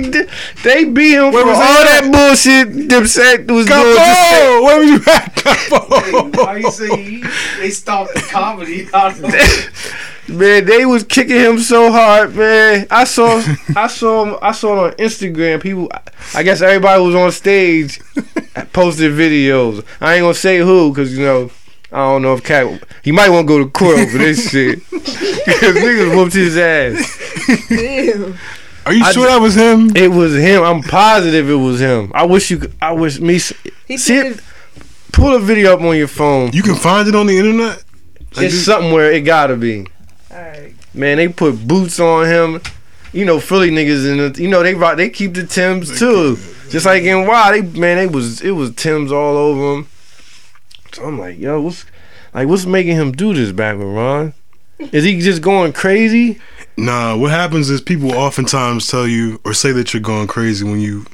[0.62, 2.00] they beat him Where for all he at?
[2.02, 2.88] that bullshit.
[2.88, 3.66] Dipset was doing.
[3.66, 4.64] to say- Capo!
[4.64, 6.44] Where was you at, Hey, Capo?
[6.44, 7.24] why you say he,
[7.58, 9.70] they stopped the comedy out of it?
[10.30, 12.86] Man, they was kicking him so hard, man.
[12.90, 13.42] I saw,
[13.76, 15.60] I saw, him, I saw it on Instagram.
[15.62, 15.90] People,
[16.34, 18.00] I guess everybody was on stage,
[18.72, 19.84] posted videos.
[20.00, 21.50] I ain't gonna say who, cause you know,
[21.92, 24.80] I don't know if Katt, he might want to go to court over this shit.
[24.90, 27.66] Cause niggas whooped his ass.
[27.68, 28.38] Damn.
[28.86, 29.94] Are you I sure that was him?
[29.96, 30.62] It was him.
[30.62, 32.10] I'm positive it was him.
[32.14, 33.36] I wish you, I wish me.
[33.36, 33.52] s-
[33.86, 34.40] He See it,
[35.12, 36.52] pull a video up on your phone.
[36.52, 37.82] You can find it on the internet?
[38.36, 39.86] Like It's this- somewhere it gotta be.
[40.30, 40.74] Alright.
[40.94, 42.62] Man, they put boots on him.
[43.12, 46.36] You know, Philly niggas in the you know they rock they keep the Tims too.
[46.68, 49.88] Just like in Wild, they man, they was it was Tims all over him.
[50.92, 51.84] So I'm like, yo, what's
[52.32, 54.32] like what's making him do this back with Ron?
[54.78, 56.38] Is he just going crazy?
[56.76, 60.80] Nah, what happens is people oftentimes tell you or say that you're going crazy when
[60.80, 61.04] you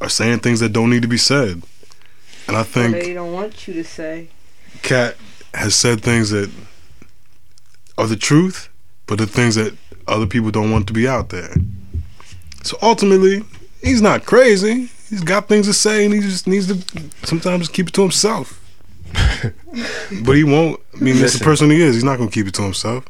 [0.00, 1.62] are saying things that don't need to be said.
[2.48, 4.28] And I Or think they don't want you to say.
[4.82, 5.16] Katt
[5.54, 6.50] has said things that
[8.00, 8.68] are the truth,
[9.06, 9.74] but the things that
[10.08, 11.54] other people don't want to be out there.
[12.62, 13.44] So ultimately,
[13.82, 14.90] he's not crazy.
[15.08, 18.56] He's got things to say, and he just needs to sometimes keep it to himself.
[20.24, 20.80] but he won't.
[20.94, 21.94] I mean, that's the person he is.
[21.94, 23.04] He's not going to keep it to himself.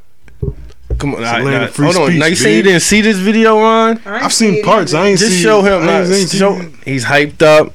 [0.99, 2.07] Come on, It's a I- land I- of free hold on.
[2.09, 4.01] speech, Now you say you didn't see this video, Ron?
[4.05, 4.95] I ain't I've seen parts.
[4.95, 5.83] I ain't Just see, show him.
[5.89, 7.73] I ain't, like, ain't seen show, he's hyped up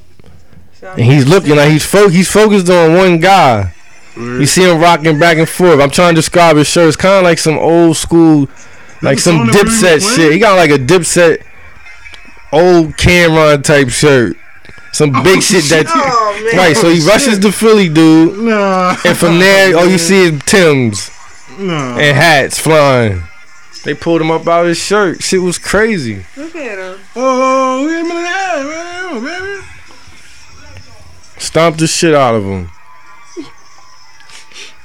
[0.80, 3.73] So and he's looking like he's fo- he's focused on one guy.
[4.15, 5.80] You see him rocking back and forth.
[5.80, 6.88] I'm trying to describe his shirt.
[6.88, 8.47] It's kind of like some old school,
[9.01, 10.32] like some song that we Dipset shit.
[10.32, 11.43] He got like a Dipset,
[12.54, 14.38] old Cam'ron type shirt.
[14.93, 15.86] Some big shit that.
[16.38, 16.58] Oh man.
[16.58, 18.95] Right, so he Oh, rushes the Philly dude, Nah.
[19.06, 21.10] and from there, all you see is Tim's
[21.58, 21.97] Nah.
[21.97, 23.23] and hats flying.
[23.84, 25.21] They pulled him up out of his shirt.
[25.23, 26.25] Shit was crazy.
[26.36, 26.99] Look at him.
[27.15, 29.30] Oh, wait a minute.
[29.30, 29.67] Hey, baby.
[31.38, 32.69] Stomped the shit out of him.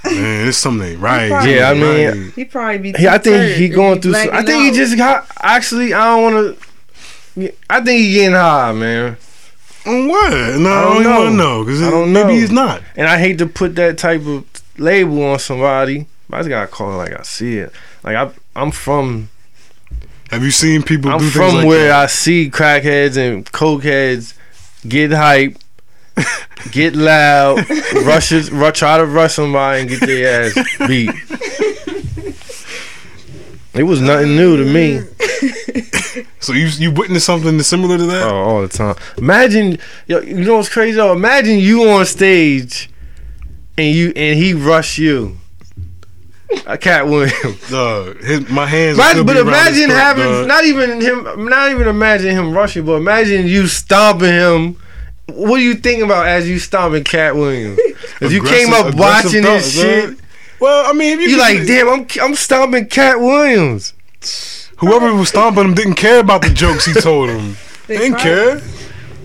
[0.04, 1.28] Man, it's something ain't right.
[1.46, 2.32] Yeah, I mean, Right.
[2.34, 2.92] He probably be.
[2.98, 4.14] He, I think he going through.
[4.14, 5.26] Some, I blacking think he just got.
[5.40, 6.58] Actually, I don't want
[7.36, 7.52] to.
[7.68, 9.16] I think he getting high, man.
[9.86, 10.30] On what?
[10.32, 11.58] No, I don't, don't even want to know.
[11.58, 12.26] know because I don't know.
[12.26, 12.82] maybe he's not.
[12.96, 14.44] And I hate to put that type of
[14.78, 16.06] label on somebody.
[16.28, 17.72] But I just gotta call it like I see it.
[18.02, 19.30] Like I, I'm from,
[20.30, 22.04] Have you seen people I'm do things from like where that?
[22.04, 24.34] I see crackheads and cokeheads
[24.86, 25.56] get hype,
[26.70, 27.68] get loud,
[28.04, 31.10] rushes, ru- try to rush somebody and get their ass beat.
[33.72, 35.00] It was nothing new to me.
[36.40, 38.26] So you you witnessed something similar to that?
[38.26, 38.96] Oh, all the time.
[39.18, 40.96] Imagine, yo, you know what's crazy?
[40.96, 41.12] Though?
[41.12, 42.90] Imagine you on stage,
[43.78, 45.36] and you and he rush you.
[46.80, 47.60] Katt Williams.
[47.70, 48.98] Dog, his, my hands.
[48.98, 50.48] Imagine, but imagine having dog.
[50.48, 54.76] not even him, not even imagine him rushing, but imagine you stomping him.
[55.34, 57.78] What do you think about as you stomping Katt Williams?
[58.20, 60.16] If you came up watching aggressive this shit, dog.
[60.60, 63.94] Well, I mean, if you you can- like, damn, I'm I'm stomping Katt Williams.
[64.76, 67.56] whoever was stomping him didn't care about the jokes he told him.
[67.86, 68.62] They They didn't probably- care.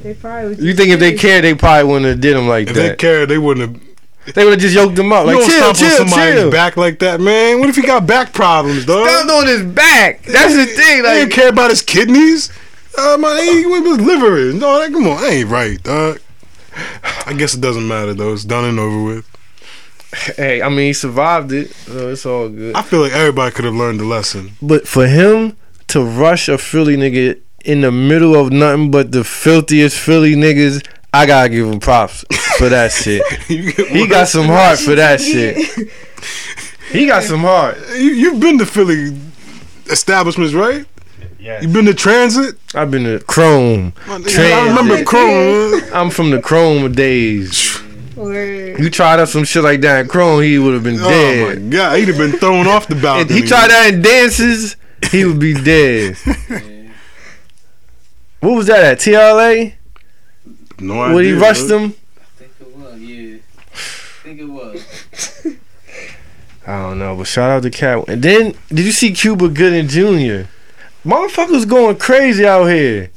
[0.04, 2.66] They probably was You think if they cared, they probably wouldn't have did him like
[2.68, 2.72] that?
[2.72, 2.98] If they that.
[2.98, 4.34] cared, they wouldn't have.
[4.34, 5.28] They would have just yoked him up.
[5.28, 6.50] Like, you don't chill, stomp on chill, somebody's chill.
[6.52, 7.60] back like that, man.
[7.60, 9.08] What if he got back problems, dog?
[9.08, 10.24] Stomped on his back.
[10.24, 11.04] That's the thing.
[11.04, 12.52] They didn't care about his kidneys.
[12.98, 14.38] Uh, my, he went with his liver.
[14.38, 14.56] is.
[14.56, 16.20] No, that, come on, that ain't right, dog.
[17.26, 18.34] I guess it doesn't matter though.
[18.34, 20.36] It's done and over with.
[20.38, 22.76] hey, I mean, he survived it, so it's all good.
[22.76, 24.52] I feel like everybody could have learned the lesson.
[24.62, 29.24] But for him to rush a Philly nigga in the middle of nothing but the
[29.24, 32.24] filthiest Philly niggas, I gotta give him props
[32.58, 33.26] for that shit.
[33.48, 35.58] He got some heart for that shit.
[36.92, 37.78] He got some heart.
[37.92, 39.18] You, you've been to Philly
[39.90, 40.86] establishments, right?
[41.46, 41.62] Yeah.
[41.62, 42.56] You've been to Transit.
[42.74, 43.94] I've been to Chrome.
[44.08, 45.80] I remember Chrome.
[45.94, 47.80] I'm from the Chrome days.
[48.16, 48.80] Word.
[48.80, 51.10] You tried up some shit like that in Chrome, he would have been Oh my
[51.54, 51.70] dead.
[51.72, 53.42] god, he'd have been thrown off the balcony.
[53.42, 54.76] he tried that in dances,
[55.12, 56.18] he would be dead.
[58.40, 59.74] What was that at TLA?
[60.80, 61.16] No idea.
[61.16, 61.82] When he rushed dog.
[61.82, 61.94] him?
[62.20, 63.38] I think it was, yeah.
[63.74, 65.48] I think it was.
[66.68, 68.08] I don't know, but shout out to Katt.
[68.08, 70.48] And then, did you see Cuba Gooding Jr.?
[71.06, 73.12] Motherfuckers going crazy out here.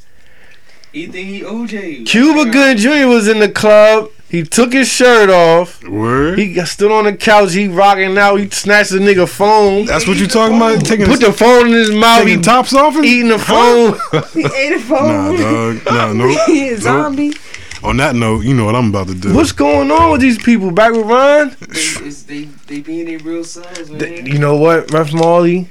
[0.93, 2.05] He think he OJ.
[2.05, 3.07] Cuba Gooding Jr.
[3.07, 4.09] was in the club.
[4.27, 5.83] He took his shirt off.
[5.87, 6.37] Word.
[6.37, 7.53] He got stood on the couch.
[7.53, 8.35] He rocking out.
[8.37, 9.85] He snatched the nigga phone.
[9.85, 10.85] That's what you talking about?
[10.85, 12.27] Taking, Put the phone in his mouth.
[12.27, 12.95] He tops off?
[12.95, 13.05] him?
[13.05, 13.93] eating the phone.
[14.33, 15.37] He ate a Nah, phone.
[15.37, 15.85] dog.
[15.85, 16.45] Nah, no.
[16.45, 17.33] he a zombie.
[17.81, 19.33] On that note, you know what I'm about to do.
[19.33, 20.69] What's going on with these people?
[20.69, 21.55] Back with Ron?
[21.61, 23.99] They, it's, they, they being their real selves, man.
[23.99, 25.69] Th- You know what, Ref Marley?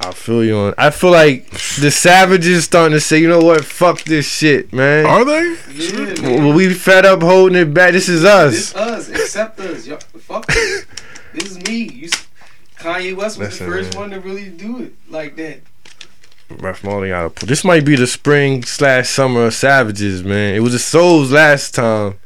[0.00, 0.74] I feel you on.
[0.78, 3.64] I feel like the savages starting to say, you know what?
[3.64, 5.04] Fuck this shit, man.
[5.06, 5.56] Are they?
[5.72, 6.54] yeah, man.
[6.54, 7.92] We fed up holding it back.
[7.92, 8.52] This is us.
[8.52, 9.08] This us.
[9.10, 9.20] us.
[9.20, 9.86] Accept us.
[9.86, 10.84] Y'all, fuck us.
[11.34, 11.82] This is me.
[11.92, 12.08] You,
[12.78, 14.00] Kanye West was Listen, the first man.
[14.00, 15.60] one to really do it like that.
[16.48, 20.54] Ref Marley out of This might be the spring slash summer of savages, man.
[20.54, 22.18] It was the souls last time.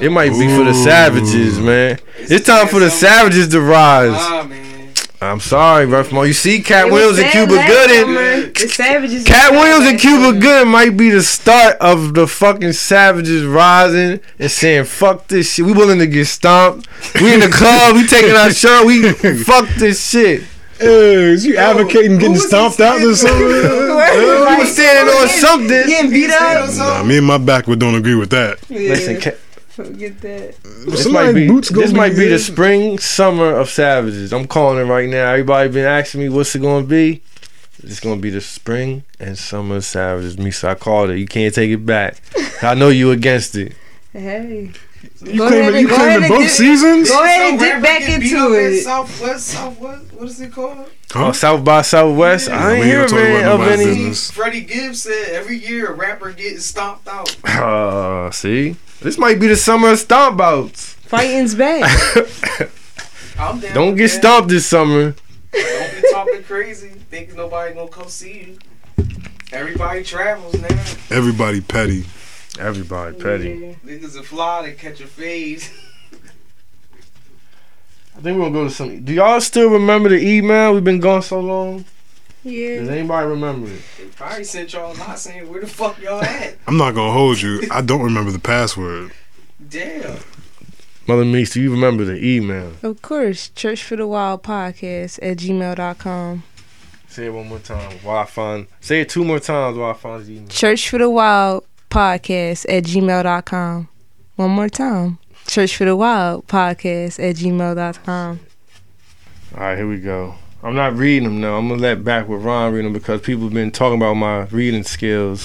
[0.00, 1.98] It might be for the savages, man.
[2.18, 4.10] It's time for the savages to rise.
[4.14, 4.75] Ah, man.
[5.20, 6.28] I'm sorry, Ref Marley.
[6.28, 8.00] You see, Katt It Williams and Cuba Gooding.
[8.02, 8.46] summer.
[8.52, 9.24] The savages.
[9.24, 10.40] Katt Williams and Cuba summer.
[10.40, 15.64] Gooding might be the start of the fucking savages rising and saying fuck this shit.
[15.64, 16.86] We willing to get stomped.
[17.20, 17.94] We in the club.
[17.96, 18.86] We taking our shirt.
[18.86, 19.10] We
[19.44, 20.42] fuck this shit.
[20.78, 23.40] Hey, is you advocating getting stomped out or something?
[23.40, 25.68] Word, We like, was standing on something.
[25.68, 26.68] Getting beat up.
[26.76, 28.58] Nah, me and my backwood don't agree with that.
[28.68, 29.36] Yeah, Listen, Ca-
[29.76, 30.56] forget that.
[30.62, 34.32] this Somebody might be boots this might be the spring summer of savages.
[34.32, 35.30] I'm calling it right now.
[35.30, 37.22] Everybody been asking me what's it gonna be.
[37.82, 40.38] It's gonna be the spring and summer of savages.
[40.38, 41.18] Me, so I called it.
[41.18, 42.16] You can't take it back.
[42.62, 43.74] I know you against it.
[44.12, 44.72] Hey.
[45.24, 47.08] You Go claiming, ahead you claiming both dip- seasons?
[47.10, 48.82] Go ahead and So dip back into it.
[48.82, 50.12] Southwest, Southwest.
[50.12, 50.90] What is it called?
[51.14, 52.48] Oh, South by Southwest.
[52.50, 53.94] I ain't we ain't hear gonna of, about of nobody's any.
[53.96, 54.30] business.
[54.30, 57.34] Freddie Gibbs said every year a rapper getting stomped out.
[57.46, 60.94] Uh, see, this might be the summer of stomp outs.
[60.94, 61.90] Fighting's back.
[63.38, 64.18] I'm down Don't get that.
[64.18, 65.14] stomped this summer.
[65.52, 66.88] Don't be talking crazy.
[67.10, 68.56] Thinking nobody gonna come see
[68.98, 69.04] you.
[69.52, 70.68] Everybody travels now.
[71.16, 72.04] Everybody petty.
[72.58, 73.76] Everybody petty.
[73.84, 75.62] Niggas are fly to catch a fade.
[78.16, 79.04] I think we're gonna go to some.
[79.04, 80.72] Do y'all still remember the email?
[80.72, 81.84] We've been gone so long.
[82.44, 82.78] Yeah.
[82.78, 83.80] Does anybody remember it?
[83.98, 86.56] They probably sent y'all a lot saying where the fuck y'all at.
[86.66, 87.62] I'm not gonna hold you.
[87.70, 89.12] I don't remember the password.
[89.68, 90.20] Damn.
[91.06, 92.72] Mother Meeks, do you remember the email?
[92.82, 93.50] Of course.
[93.50, 96.42] Church for the Wild podcast at gmail.com.
[97.08, 98.66] Say it one more time while I find.
[98.80, 100.48] Say it two more times while I find the email.
[100.48, 103.88] Church for the Wild podcast at gmail.com.
[104.36, 105.18] One more time.
[105.46, 108.40] Church for the Wild podcast at gmail.com.
[109.54, 110.34] All right, here we go.
[110.62, 111.56] I'm not reading them though.
[111.56, 114.44] I'm gonna let back with Ron read them because people have been talking about my
[114.46, 115.42] reading skills.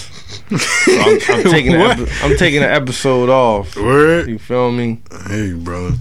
[0.49, 3.75] So I'm, I'm taking the epi- I'm taking the episode off.
[3.75, 4.27] Word.
[4.29, 4.99] You feel me?
[5.27, 5.95] Hey, brother.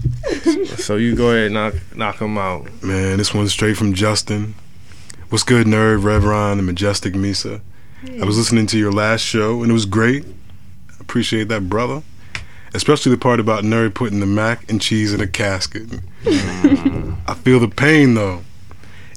[0.77, 2.67] So you go ahead and knock knock them out.
[2.81, 4.55] Man, this one's straight from Justin.
[5.29, 7.61] What's good, nerd, Revron, and Majestic Misa?
[8.03, 10.25] I was listening to your last show, and it was great.
[10.25, 12.01] I appreciate that, brother.
[12.73, 15.87] Especially the part about Nuri putting the mac and cheese in a casket.
[16.23, 17.17] Mm.
[17.27, 18.43] I feel the pain, though.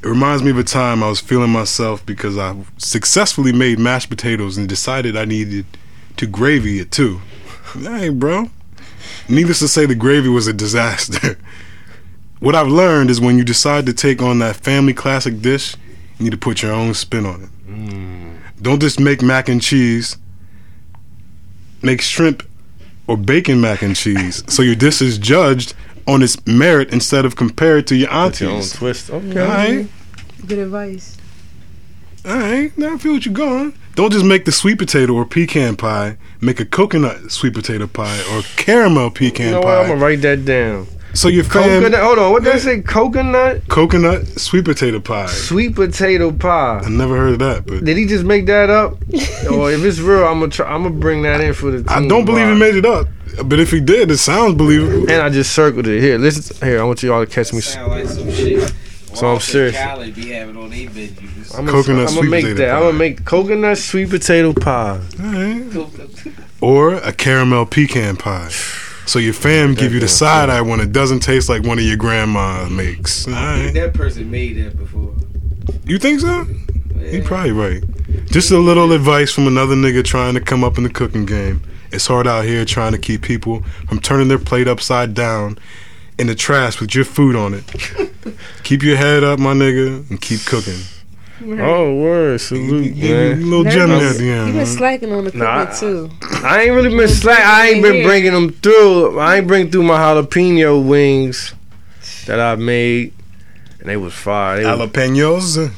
[0.03, 4.11] It reminds me of a time I was feeling myself because I successfully made mashed
[4.11, 5.65] potatoes and decided I needed
[6.19, 7.23] to gravy it too.
[7.73, 8.51] Hey, bro.
[9.29, 11.39] Needless to say, the gravy was a disaster.
[12.41, 15.77] What I've learned is when you decide to take on that family classic dish,
[16.19, 17.49] you need to put your own spin on it.
[17.67, 18.34] Mm.
[18.65, 20.17] Don't just make mac and cheese.
[21.83, 22.43] Make shrimp
[23.07, 24.43] or bacon mac and cheese.
[24.49, 25.75] So your dish is judged
[26.07, 28.73] on its merit instead of compared to your Put your own auntie's.
[28.73, 29.11] twist.
[29.11, 29.41] Okay.
[29.41, 29.87] All right,
[30.47, 31.19] Good advice.
[32.25, 32.77] all right.
[32.79, 33.75] Now I feel what you're going.
[33.97, 36.17] Don't just make the sweet potato or pecan pie.
[36.41, 39.79] Make a coconut sweet potato pie or caramel pecan You know what?
[39.79, 40.87] I'm gonna write that down.
[41.15, 42.01] So your fam Coconut.
[42.03, 42.33] Hold on.
[42.33, 42.83] What did I say?
[42.83, 45.27] Coconut coconut sweet potato pie.
[45.27, 46.81] sweet potato pie.
[46.85, 48.93] I never heard of that, but Did he just make that up?
[49.51, 50.71] or oh, if it's real, I'm gonna try.
[50.71, 51.91] I'm gonna bring that in for the.
[51.93, 53.07] I don't believe he made it up.
[53.45, 55.11] But if he did, it sounds believable.
[55.11, 56.01] And I just circled it.
[56.01, 56.67] Here, listen.
[56.67, 57.61] Here, I want you all to catch me.
[57.61, 58.73] Sound like some shit.
[59.15, 59.77] So I'm Walter serious.
[59.77, 61.55] Cali be having on their menus.
[61.55, 62.71] I'm Coconut gonna, I'm sweet make potato that.
[62.71, 62.87] I'm pie.
[62.87, 65.01] gonna make coconut sweet potato pie.
[65.21, 66.37] Alright.
[66.61, 68.51] Or a caramel pecan pie.
[69.07, 71.85] So your fam give you the side eye when it doesn't taste like one of
[71.85, 73.29] your grandma makes.
[73.29, 75.15] I think that person made that before.
[75.85, 76.47] You think so?
[77.01, 77.83] You probably right.
[78.27, 81.63] Just a little advice from another nigga trying to come up in the cooking game.
[81.93, 85.59] It's hard out here trying to keep people from turning their plate upside down
[86.19, 87.65] in the trash with your food on it.
[88.65, 90.81] keep your head up, my nigga, and keep cooking.
[91.47, 92.41] Oh, word.
[92.41, 93.51] Salute, You, you man.
[93.51, 94.53] little gentleman at the You end.
[94.55, 96.11] been slacking on the cooking Nah, too.
[96.43, 97.41] I ain't really been slack.
[97.41, 99.19] I ain't been bringing them through.
[99.19, 101.55] I ain't bring through my jalapeno wings
[102.27, 103.13] that I made,
[103.81, 104.57] and they was fire.
[104.59, 105.71] They Jalapenos.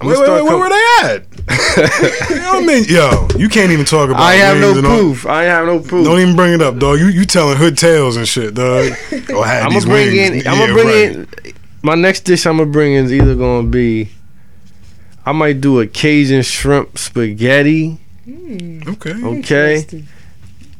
[0.00, 2.30] I'm Wait, gonna wait, start wait, where were they at?
[2.30, 2.84] you know what I mean?
[2.88, 5.26] Yo, you can't even talk about I have no wings and all- proof.
[5.26, 6.04] I ain't have no proof.
[6.06, 7.00] Don't even bring it up, dog.
[7.00, 8.92] You you telling hood tales and shit, dog.
[8.92, 10.44] I had I'm gonna bring wings.
[10.44, 10.46] in.
[10.46, 10.94] I'm Yeah, gonna bring right.
[11.46, 11.52] in.
[11.82, 14.10] My next dish I'm gonna bring in is either gonna be.
[15.28, 17.98] I might do a Cajun shrimp spaghetti.
[18.26, 19.12] Okay.
[19.12, 19.76] Okay.
[19.76, 20.08] Interesting.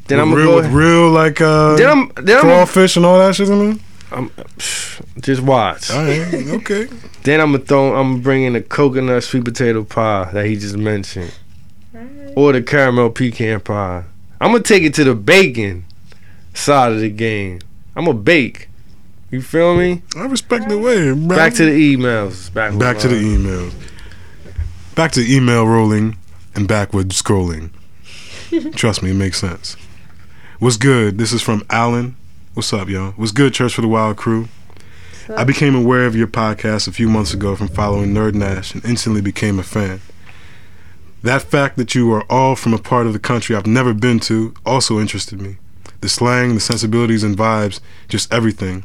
[0.06, 0.56] Then I'm gonna real, go.
[0.56, 2.24] with real like uh, then I'm.
[2.24, 2.66] Then I'm.
[2.66, 3.78] and all that shit in there.
[4.10, 4.30] I'm
[5.20, 5.90] just watch.
[5.90, 6.88] All right, okay.
[7.24, 7.94] Then I'm gonna throw.
[7.94, 11.34] I'm gonna bring in the coconut sweet potato pie that he just mentioned,
[12.34, 14.04] or the caramel pecan pie.
[14.40, 15.84] I'm gonna take it to the bacon
[16.54, 17.60] side of the game.
[17.94, 18.70] I'm gonna bake.
[19.30, 20.04] You feel me?
[20.16, 21.12] I respect the way.
[21.12, 21.36] Bro.
[21.36, 22.50] Back to the emails.
[22.54, 23.74] Back, back to the emails.
[24.98, 26.16] Back to email rolling
[26.56, 27.70] and backward scrolling.
[28.74, 29.76] Trust me, it makes sense.
[30.58, 31.18] What's good?
[31.18, 32.16] This is from Alan.
[32.54, 33.12] What's up, yo?
[33.12, 34.48] What's good, Church for the Wild Crew?
[35.36, 38.84] I became aware of your podcast a few months ago from following Nerd Nash and
[38.84, 40.00] instantly became a fan.
[41.22, 44.18] That fact that you are all from a part of the country I've never been
[44.22, 45.58] to also interested me.
[46.00, 48.82] The slang, the sensibilities and vibes, just everything.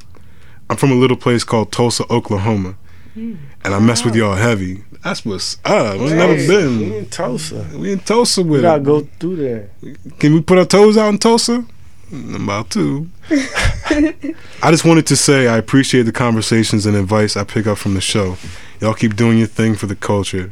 [0.70, 2.76] I'm from a little place called Tulsa, Oklahoma,
[3.16, 4.84] and I mess with y'all heavy.
[5.04, 6.00] That's what's up.
[6.00, 6.80] We've never been.
[6.80, 7.68] We in Tulsa.
[7.76, 8.86] We in Tulsa We with gotta it.
[8.86, 9.70] go through there.
[10.20, 11.66] Can we put our toes out in Tulsa?
[12.12, 13.10] I'm about to.
[13.30, 17.96] I just wanted to say I appreciate the conversations and advice I pick up from
[17.96, 18.38] the show.
[18.80, 20.52] Y'all keep doing your thing for the culture.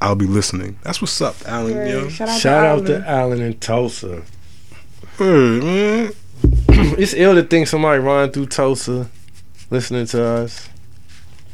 [0.00, 0.78] I'll be listening.
[0.82, 1.86] That's what's up, Alan.
[1.88, 2.02] Yo.
[2.04, 2.12] Right.
[2.12, 3.02] Shout out Shout to out Alvin.
[3.02, 4.22] to Allen in Tulsa.
[5.18, 5.24] Hey,
[5.60, 6.12] man.
[6.98, 9.10] it's ill to think somebody running through Tulsa,
[9.70, 10.68] listening to us.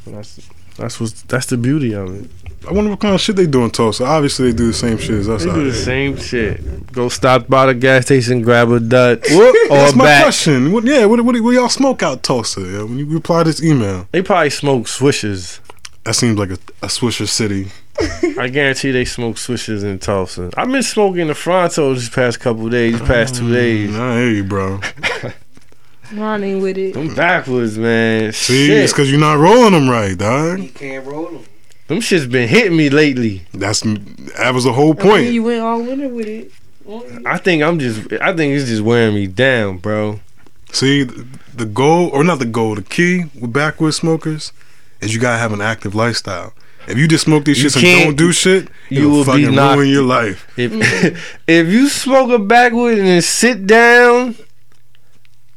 [0.06, 0.40] That's
[0.76, 2.30] that's what that's the beauty of it.
[2.68, 4.04] I wonder what kind of shit they do in Tulsa.
[4.04, 5.72] Obviously, they do the same shit as us They do the here.
[5.74, 6.92] same shit.
[6.92, 9.70] Go stop by the gas station, grab a Dutch, What?
[9.70, 10.22] or That's my back.
[10.24, 10.72] question.
[10.72, 12.62] What, yeah, what, what, what y'all smoke out Tulsa?
[12.62, 15.60] Yeah, when you reply this email, They probably smoke swishes.
[16.04, 17.70] that seems like a, a Swisher city.
[18.40, 20.50] I guarantee they smoke swishes in Tulsa.
[20.56, 23.94] I've been smoking the Fronto this past couple days, these past two mm, days.
[23.94, 24.80] I hear you, bro.
[26.18, 26.94] Ron ain't with it.
[26.94, 28.32] Them Backwoods, man.
[28.32, 28.82] See, Shit.
[28.84, 30.60] it's because you're not rolling them right, dog.
[30.60, 31.44] You can't roll them.
[31.86, 33.42] Them shit's been hitting me lately.
[33.52, 35.32] That's that was the whole I mean, point.
[35.32, 36.50] you went all winter with it.
[37.26, 38.12] I think I'm just.
[38.20, 40.20] I think it's just wearing me down, bro.
[40.72, 44.52] See, the goal, or not the goal, the key with backwoods smokers
[45.00, 46.52] is you gotta have an active lifestyle.
[46.88, 49.24] If you just smoke these You shits and don't do shit, you you will will
[49.36, 50.46] be fucking knocked- ruin your life.
[50.58, 50.72] If
[51.46, 54.36] if you smoke a backwood and then sit down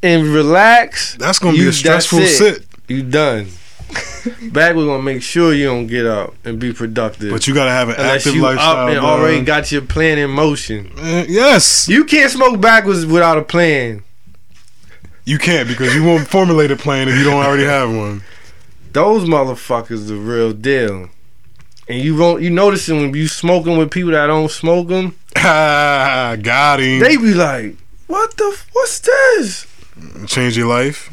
[0.03, 2.65] and relax, That's gonna be a stressful sit.
[2.87, 3.47] you done.
[4.51, 7.31] Back we're gonna make sure you don't get up and be productive.
[7.31, 8.75] But you gotta have an Unless active you lifestyle.
[8.85, 10.91] up and already got your plan in motion.
[10.99, 14.03] Eh, yes, You can't smoke Backwoods without a plan.
[15.25, 18.23] you can't because you won't formulate a plan if you don't already have one.
[18.91, 21.09] Those motherfuckers the real deal.
[21.89, 26.35] And you won't you noticing when you smoking with people that don't smoke them, Ah,
[26.41, 26.99] got him.
[26.99, 27.77] they be like,
[28.07, 28.57] "What the?
[28.73, 29.65] What's this?"
[30.27, 31.09] Change your life.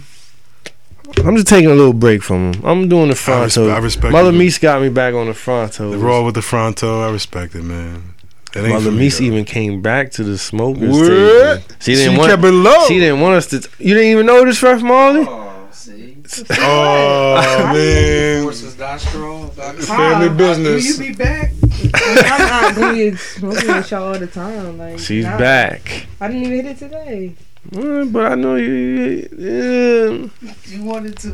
[1.25, 2.65] I'm just taking a little break from them.
[2.65, 3.69] I'm doing the I, res- fronto.
[3.69, 4.35] I respect Mother it.
[4.35, 5.91] Meese got me back on the fronto.
[5.91, 7.03] The raw with the fronto.
[7.03, 8.15] I respect it, man.
[8.53, 9.25] That Mother me, Meese though.
[9.25, 11.09] even came back to the smokers What?
[11.09, 11.63] table.
[11.81, 12.31] She She didn't want.
[12.31, 12.87] kept it low.
[12.89, 13.57] She didn't want us to.
[13.79, 15.25] You didn't even know this, Ref Marley.
[15.29, 16.17] Oh, see.
[16.53, 19.51] Oh man, Forces die strong.
[19.57, 21.53] die- family Will you be back?
[21.95, 24.79] I'm not gonna be smoking with y'all all the time.
[24.79, 25.37] Like She's nah.
[25.39, 26.07] back.
[26.21, 27.35] I didn't even hit it today.
[27.71, 29.29] Mm, But I know you.
[29.37, 31.33] Yeah, You wanted to.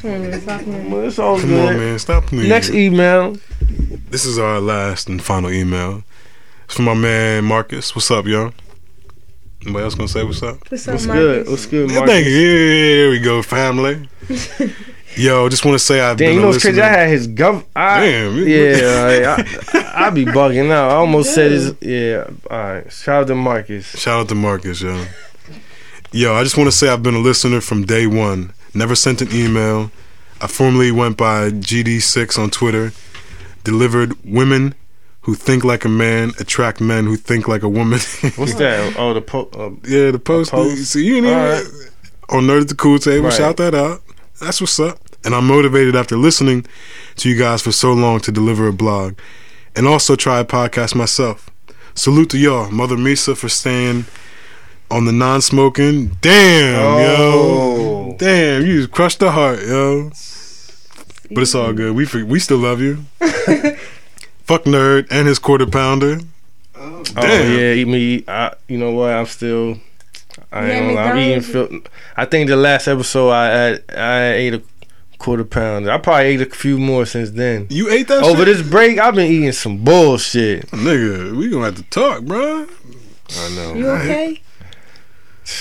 [0.00, 0.88] Come on, man, stop me.
[0.88, 1.98] well, it's all Come on, man.
[1.98, 2.48] Stop playing.
[2.48, 3.36] Next email.
[4.10, 6.02] This is our last and final email.
[6.64, 7.94] It's from my man Marcus.
[7.94, 8.52] What's up, y'all?
[9.62, 10.56] Anybody else gonna say what's up?
[10.70, 11.22] What's up, What's Marcus?
[11.44, 11.48] good?
[11.50, 12.14] What's good, Yeah, Marcus?
[12.14, 12.32] thank you.
[12.32, 14.08] Here we go, family.
[15.16, 16.80] Yo, just want to say I've Damn, been you a know what's crazy?
[16.80, 17.64] I had his gov.
[17.74, 20.90] I, Damn, yeah, like, I, I be bugging out.
[20.90, 21.74] I almost said his.
[21.80, 22.92] Yeah, all right.
[22.92, 23.86] Shout out to Marcus.
[23.98, 25.04] Shout out to Marcus, yo.
[26.12, 28.52] Yo, I just want to say I've been a listener from day one.
[28.72, 29.90] Never sent an email.
[30.40, 32.92] I formerly went by GD6 on Twitter.
[33.64, 34.74] Delivered women
[35.22, 37.98] who think like a man attract men who think like a woman.
[38.36, 38.94] What's that?
[38.96, 40.50] Oh, the po- uh, Yeah, the post.
[40.52, 40.84] post?
[40.86, 41.66] See, you ain't even Alright.
[42.30, 43.24] on Nerd at the Cool Table.
[43.26, 43.32] Right.
[43.34, 44.00] Shout that out.
[44.40, 44.98] That's what's up.
[45.24, 46.64] And I'm motivated after listening
[47.16, 49.18] to you guys for so long to deliver a blog,
[49.76, 51.50] and also try a podcast myself.
[51.94, 54.06] Salute to y'all, Mother Misa, for staying
[54.90, 56.16] on the non-smoking.
[56.22, 58.16] Damn, yo, Oh.
[58.18, 60.10] damn, you just crushed the heart, yo.
[61.32, 61.94] But it's all good.
[61.94, 63.04] We we still love you.
[64.44, 66.20] Fuck nerd and his quarter pounder.
[66.74, 67.58] Oh, Oh Damn.
[67.58, 68.24] yeah, eat me.
[68.26, 69.12] I, you know what?
[69.12, 69.78] I'm still.
[70.52, 71.36] I Yeah, ain't gonna lie, I'm eating.
[71.38, 71.86] McDonald's.
[71.86, 74.62] Fil- I think the last episode I had, I ate a
[75.18, 75.88] quarter pound.
[75.90, 77.66] I probably ate a few more since then.
[77.70, 78.56] You ate that Over shit?
[78.58, 80.66] this break, I've been eating some bullshit.
[80.70, 81.36] nigga.
[81.36, 82.66] We gonna have to talk, bro.
[83.38, 83.74] I know.
[83.74, 84.40] You okay?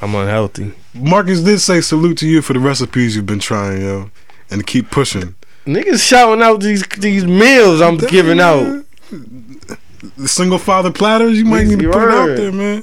[0.00, 0.72] I'm unhealthy.
[0.94, 4.10] Marcus did say salute to you for the recipes you've been trying, yo,
[4.50, 5.34] and to keep pushing.
[5.66, 8.84] Niggas shouting out these these meals I'm giving out.
[9.10, 12.82] The single father platters, you might Niggas need to put out there, man.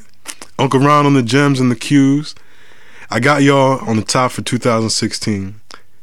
[0.60, 2.36] Uncle Ron on the gems and the cues.
[3.10, 5.60] I got y'all on the top for 2016.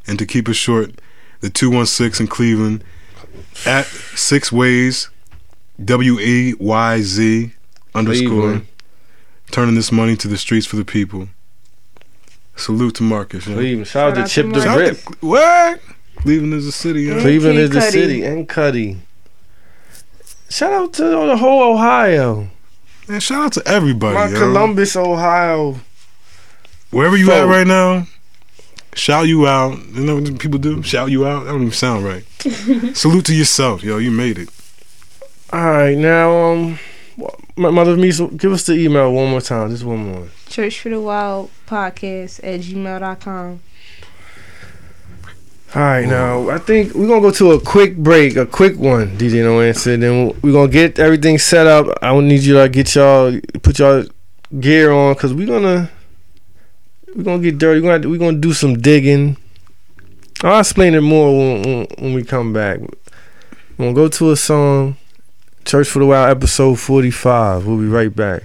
[0.08, 0.92] And to keep it short,
[1.40, 2.84] the 216 in Cleveland
[3.66, 5.08] at six ways
[5.84, 7.52] W E Y Z
[7.94, 8.66] underscore Cleveland.
[9.50, 11.28] turning this money to the streets for the people.
[12.56, 13.46] Salute to Marcus.
[13.46, 13.54] yo.
[13.54, 13.86] Cleveland.
[13.86, 14.96] Shout, Shout out out to Chip the Shout Rip.
[15.04, 15.80] to- what?
[16.16, 17.02] Cleveland is a city.
[17.02, 17.20] Yeah.
[17.20, 18.98] Cleveland is the city and Cudi.
[20.48, 22.48] Shout out to the whole Ohio.
[23.08, 24.14] Man, shout out to everybody.
[24.14, 24.38] My yo.
[24.38, 25.80] Columbus, Ohio.
[26.90, 28.06] Wherever you at right now,
[28.94, 29.78] shout you out.
[29.92, 30.82] You know what people do?
[30.82, 31.44] Shout you out.
[31.44, 32.24] That don't even sound right.
[32.96, 33.98] Salute to yourself, yo.
[33.98, 34.48] You made it.
[35.52, 36.78] All right, now um,
[37.56, 40.28] my mother Misa, give us the email one more time, just one more.
[40.48, 43.60] Church for the Wild podcast at gmail.com.
[45.74, 49.18] All right, now I think we're gonna go to a quick break, a quick one,
[49.18, 49.96] DJ No Answer.
[49.96, 51.86] Then we're gonna get everything set up.
[52.00, 54.04] I will need you to get y'all, put y'all
[54.60, 55.90] gear on, cause we're gonna
[57.14, 57.80] we're gonna get dirty.
[57.80, 59.36] We're gonna we're gonna do some digging.
[60.42, 62.78] I'll explain it more when, when, when we come back.
[62.80, 64.96] We're gonna go to a song,
[65.64, 67.66] Church for the Wild, episode forty-five.
[67.66, 68.44] We'll be right back.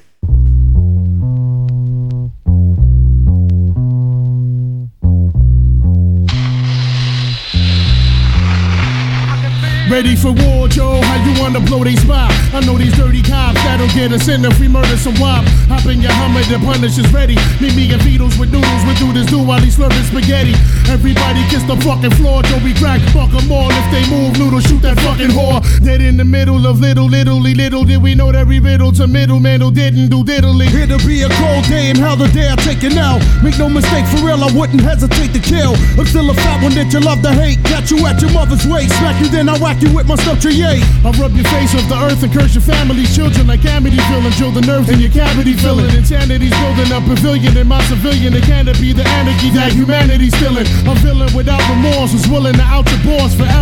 [9.91, 11.01] Ready for war, Joe?
[11.03, 12.31] How you wanna blow they spot?
[12.53, 15.43] I know these dirty cops that'll get us in if we murder some wop.
[15.67, 17.35] Hop in your Hummer, the punish is ready.
[17.59, 20.55] Meet me and Beatles with noodles, we do this do while he's slurping spaghetti.
[20.89, 22.59] Everybody kiss the fucking floor, Joe.
[22.63, 23.69] We crack, fuck 'em all.
[23.71, 25.59] If they move, noodle, shoot that fucking whore.
[25.83, 29.07] Dead in the middle of little, littly, little did we know that we riddle to
[29.07, 30.67] middleman who didn't do diddly.
[30.73, 33.19] It'll be a cold day and hell the day I take it now.
[33.43, 35.75] Make no mistake, for real, I wouldn't hesitate to kill.
[35.97, 37.61] I'm still a fat one that you love to hate.
[37.63, 40.39] Got you at your mother's waist, smack you, then I whack you with my stuff
[40.41, 44.25] to I'll rub your face off the earth and curse your family's children like Amityville
[44.25, 45.89] and drill the nerves in your cavity filling.
[45.93, 48.33] Insanity's building a pavilion in my civilian.
[48.33, 50.65] It can't be the anarchy that humanity's feeling.
[50.85, 53.60] A villain without remorse who's willing to out your boss forever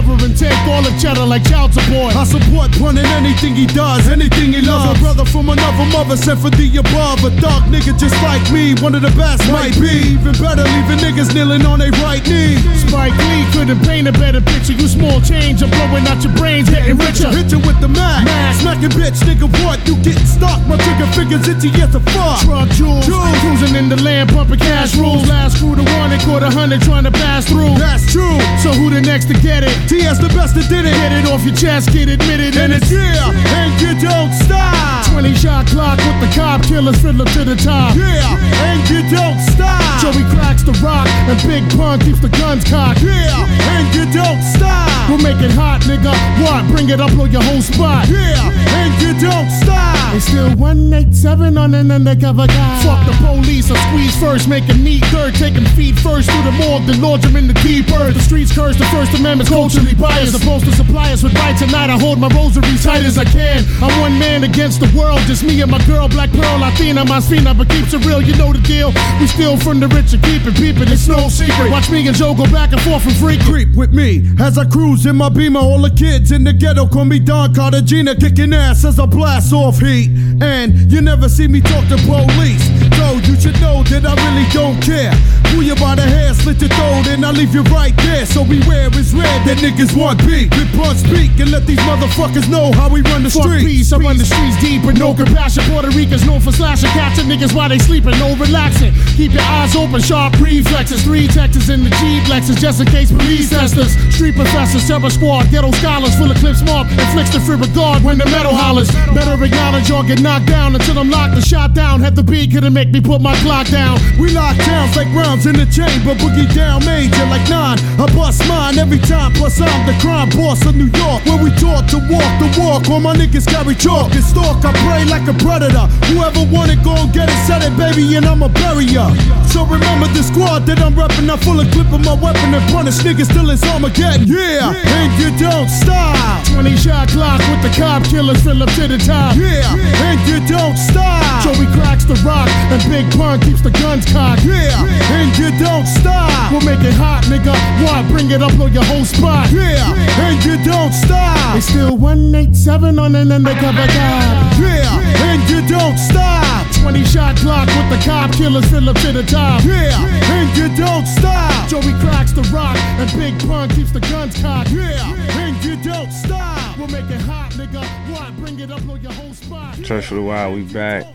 [0.69, 2.15] all the cheddar like child support.
[2.15, 4.93] I support pun in anything he does, anything he loves.
[4.93, 7.25] A brother from another mother sent for the above.
[7.25, 10.15] A dark nigga just like me, one of the best might be.
[10.15, 12.55] Even better, leaving niggas kneeling on their right knee.
[12.85, 14.73] Spike Lee couldn't paint a better picture.
[14.73, 17.29] You small change, I'm blowing out your brains, getting richer.
[17.33, 18.27] Hit you with the Mac,
[18.61, 19.49] smacking bitch, nigga.
[19.65, 19.81] What?
[19.87, 20.61] You getting stuck?
[20.69, 22.45] My trigger fingers itchy as a fuck.
[22.45, 23.09] Truck jewels,
[23.41, 25.27] cruising in the land, pumping cash rules.
[25.27, 27.73] Last crew to one and caught a hundred trying to pass through.
[27.81, 28.37] That's true.
[28.61, 29.73] So who the next to get it?
[29.89, 30.93] TS the best did it.
[30.97, 35.05] Get it off your chest, get admitted, and it's yeah, and you don't stop.
[35.11, 37.95] 20 shot Glock with the cop killers fiddler to the top.
[37.95, 38.35] Yeah,
[38.67, 40.01] and you don't stop.
[40.01, 43.01] Joey Crack's the rock and Big Pun keeps the guns cocked.
[43.01, 43.45] Yeah,
[43.75, 45.09] and you don't stop.
[45.09, 46.13] We'll make it hot, nigga.
[46.41, 46.67] What?
[46.71, 48.07] Bring it up on your whole spot.
[48.07, 50.15] Yeah, and you don't stop.
[50.15, 52.83] It's still 187 on an undercover guy.
[52.83, 55.03] Fuck the police, I squeeze first, make a neat
[55.39, 58.13] take him feet first through the morgue, then launch him in the deep earth.
[58.13, 60.33] The streets curse, the First Amendment's culturally biased.
[60.49, 61.89] To supply us with tonight.
[61.89, 63.63] I hold my rosary tight as I can.
[63.83, 67.21] I'm one man against the world, just me and my girl, Black Pearl, Latina, my
[67.53, 68.91] but keeps it real, you know the deal.
[69.21, 71.69] We steal from the rich and keep it peeping, it's no secret.
[71.69, 73.39] Watch me and Joe go back and forth and freak.
[73.41, 75.59] Creep with me as I cruise in my beamer.
[75.59, 79.53] All the kids in the ghetto call me Don Cartagena, kicking ass as I blast
[79.53, 80.09] off heat.
[80.41, 82.65] And you never see me talk to police.
[82.97, 85.13] So you should know that I really don't care.
[85.53, 88.25] Pull you by the hair, slit your throat, and I leave you right there.
[88.25, 90.55] So beware, it's red that niggas want beat.
[90.55, 93.65] Rip on speak and let these motherfuckers know how we run the Fuck streets.
[93.65, 95.63] peace, I run the streets deep with no compassion.
[95.67, 98.93] Puerto Ricans known for slashing, catching niggas while they sleeping, no relaxing.
[99.15, 101.03] Keep your eyes open, sharp reflexes.
[101.03, 103.95] Three Texas in the G Lexus, just in case police testers.
[104.15, 108.17] Street professors, terror squad, ghetto scholars, full of clips marked, inflicts the free regard when
[108.17, 108.91] the metal hollers.
[109.13, 111.99] Better acknowledge or get knocked down until I'm locked and shot down.
[111.99, 113.99] Had the beat couldn't make me put my clock down.
[114.19, 117.79] We lock towns like rounds in the chamber, boogie down major like nine.
[117.99, 121.23] I bust mine every time, plus I'm the crime boss of New York.
[121.25, 124.65] Where we taught to walk the walk, all my niggas carry chalk and stalk.
[124.65, 125.87] I pray like a predator.
[126.11, 129.09] Whoever want it, go get it, set it, baby, and I'ma bury ya.
[129.47, 132.65] So remember the squad that I'm reppin', I'm full of clip of my weapon and
[132.71, 134.27] punish niggas till it's Armageddon.
[134.27, 136.43] Yeah, and you don't stop.
[136.53, 139.35] 20 shot Glock with the cop killers fill up to the top.
[139.35, 139.63] Yeah,
[140.03, 141.23] and you don't stop.
[141.43, 144.43] Joey Crack's the rock and Big Pun keeps the guns cocked.
[144.43, 144.75] Yeah,
[145.15, 146.51] and you don't stop.
[146.51, 147.55] We'll make it hot, nigga.
[147.79, 149.51] Why Bring it up on your whole spot.
[149.51, 149.85] Yeah,
[150.19, 151.55] and you don't stop.
[151.55, 154.59] It's still 187 on an undercover guy.
[154.59, 154.99] Yeah,
[155.29, 156.67] and you don't stop.
[156.81, 159.63] 20 shot Glock with the cop killers fill up to the top.
[159.63, 159.97] Yeah,
[160.35, 161.69] and you don't stop.
[161.69, 164.71] Joey Crack's the rock and Big Pun keeps the guns cocked.
[164.71, 166.77] Yeah, and you don't stop.
[166.77, 167.83] We'll make it hot, nigga.
[168.11, 168.35] What?
[168.37, 169.75] Bring it up on your whole spot.
[169.83, 171.05] Church for the Wild, we back.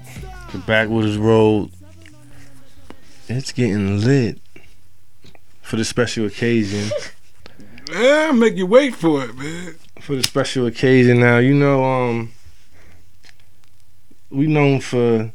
[0.52, 1.70] The Backwoods Road.
[3.26, 4.38] It's getting lit
[5.62, 6.90] for the special occasion.
[7.90, 9.74] Yeah, make you wait for it, man.
[10.00, 12.32] For the special occasion now, you know, um,
[14.30, 15.32] we known for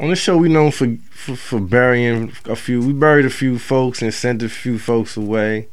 [0.00, 2.80] on this show we known for, for for burying a few.
[2.80, 5.68] We buried a few folks and sent a few folks away.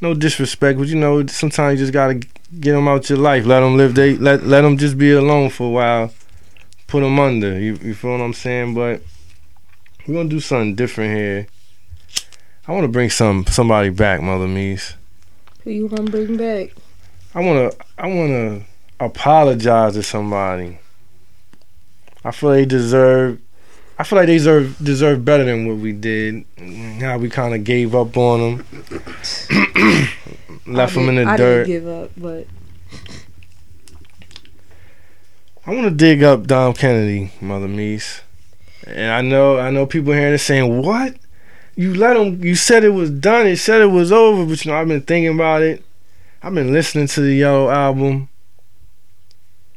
[0.00, 3.46] No disrespect, but you know sometimes you just gotta get them out your life.
[3.46, 3.94] Let them live.
[3.94, 6.14] They let let them just be alone for a while.
[6.86, 7.58] Put them under.
[7.58, 8.74] You you feel what I'm saying?
[8.74, 9.02] But
[10.06, 11.46] we're gonna do something different here.
[12.72, 14.94] I want to bring some somebody back, Mother Mies.
[15.62, 16.70] Who you want to bring back?
[17.34, 18.62] I wanna I wanna
[18.98, 20.78] apologize to somebody.
[22.24, 23.40] I feel they deserve
[23.98, 26.46] I feel like they deserve deserve better than what we did.
[27.02, 28.66] How we kind of gave up on them,
[30.66, 31.66] left them in the I dirt.
[31.66, 32.46] didn't give up, but
[35.66, 38.22] I want to dig up Dom Kennedy, Mother Meese.
[38.86, 41.16] and I know I know people hearing this saying, "What?
[41.74, 42.42] You let him?
[42.44, 43.46] You said it was done.
[43.46, 45.82] You said it was over." But you know, I've been thinking about it.
[46.42, 48.28] I've been listening to the Yellow album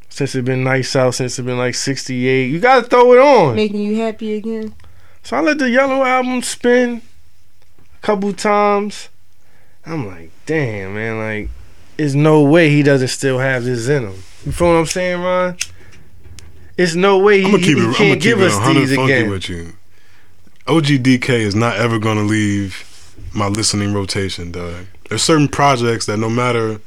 [0.09, 1.15] since it's been nice out.
[1.15, 2.51] Since it's been like '68.
[2.51, 3.55] You gotta throw it on.
[3.55, 4.73] making you happy again.
[5.23, 7.01] So I let the Yellow album spin
[7.97, 9.09] a couple times.
[9.85, 11.49] I'm like, damn, man, like,
[11.97, 14.23] there's no way he doesn't still have this in him.
[14.45, 15.57] You feel what I'm saying, Ron?
[16.77, 17.87] It's no way he, I'm gonna keep he it.
[17.87, 19.29] I'm can't gonna keep give it us these funky again.
[19.29, 19.73] with you.
[20.67, 22.83] OGDK is not ever gonna leave
[23.33, 24.85] my listening rotation, dog.
[25.09, 26.79] There's certain projects that no matter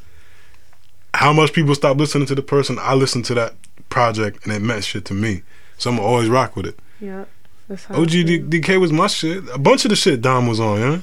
[1.14, 3.54] how much people stop listening to the person, I listen to that
[3.88, 5.42] project and it meant shit to me.
[5.78, 6.78] So I'm gonna always rock with it.
[7.00, 7.24] Yeah,
[7.68, 7.94] that's how.
[7.96, 9.44] OGDK was my shit.
[9.50, 11.00] A bunch of the shit Dom was on, yeah.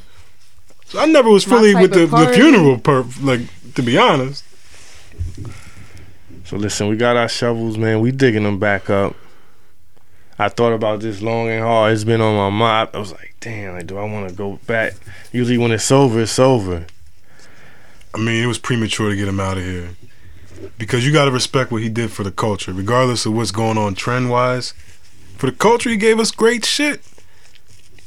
[0.86, 3.42] So I never was fully with the, the funeral perp, like
[3.76, 4.44] to be honest.
[6.44, 8.02] So listen, we got our shovels, man.
[8.02, 9.16] We digging them back up.
[10.38, 11.94] I thought about this long and hard.
[11.94, 12.90] It's been on my mind.
[12.94, 14.94] I was like, damn, like, do I want to go back?
[15.32, 16.86] Usually when it's over, it's over.
[18.14, 19.90] I mean, it was premature to get him out of here
[20.78, 23.78] because you got to respect what he did for the culture, regardless of what's going
[23.78, 24.74] on trend wise.
[25.38, 27.02] For the culture, he gave us great shit.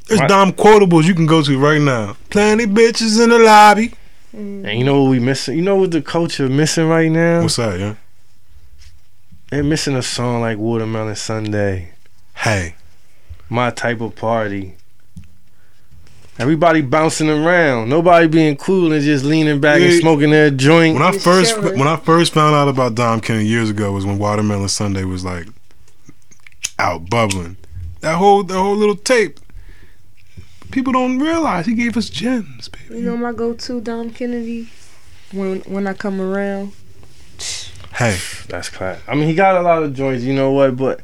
[0.06, 0.28] There's Right.
[0.28, 2.16] Dom quotables you can go to right now.
[2.30, 3.92] Plenty bitches in the lobby.
[4.34, 4.66] Mm.
[4.66, 5.56] And you know what we missing?
[5.56, 7.42] You know what the culture missing right now?
[7.42, 7.94] What's that, yeah?
[9.50, 11.92] They're missing a song like Watermelon Sunday.
[12.40, 12.74] Hey,
[13.48, 14.74] My type of party.
[16.38, 17.88] Everybody bouncing around.
[17.88, 20.94] Nobody being cool and just leaning back and smoking their joint.
[20.94, 21.78] when I Just first chilling.
[21.78, 25.24] when I first found out about Dom Kennedy years ago was when Watermelon Sunday was
[25.24, 25.48] like
[26.78, 27.56] out bubbling.
[28.02, 29.40] That whole that whole little tape.
[30.70, 33.00] People don't realize he gave us gems, baby.
[33.00, 34.68] You know my go-to Dom Kennedy
[35.32, 36.70] when when I come around.
[37.94, 38.16] Hey,
[38.48, 39.00] That's class.
[39.08, 40.22] I mean, he got a lot of joints.
[40.22, 40.76] You know what?
[40.76, 41.00] But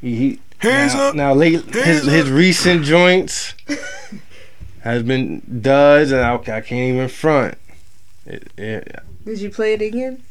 [0.00, 1.14] he, he hands now, up.
[1.14, 3.54] now late his Hands his recent joints
[4.80, 7.58] has been duds, and I, I can't even front.
[8.26, 10.22] It, it, Did you play it again?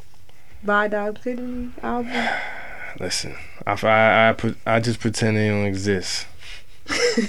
[0.63, 2.11] By Dom Kennedy album.
[2.99, 6.25] listen, I, I I put I just pretend they don't exist.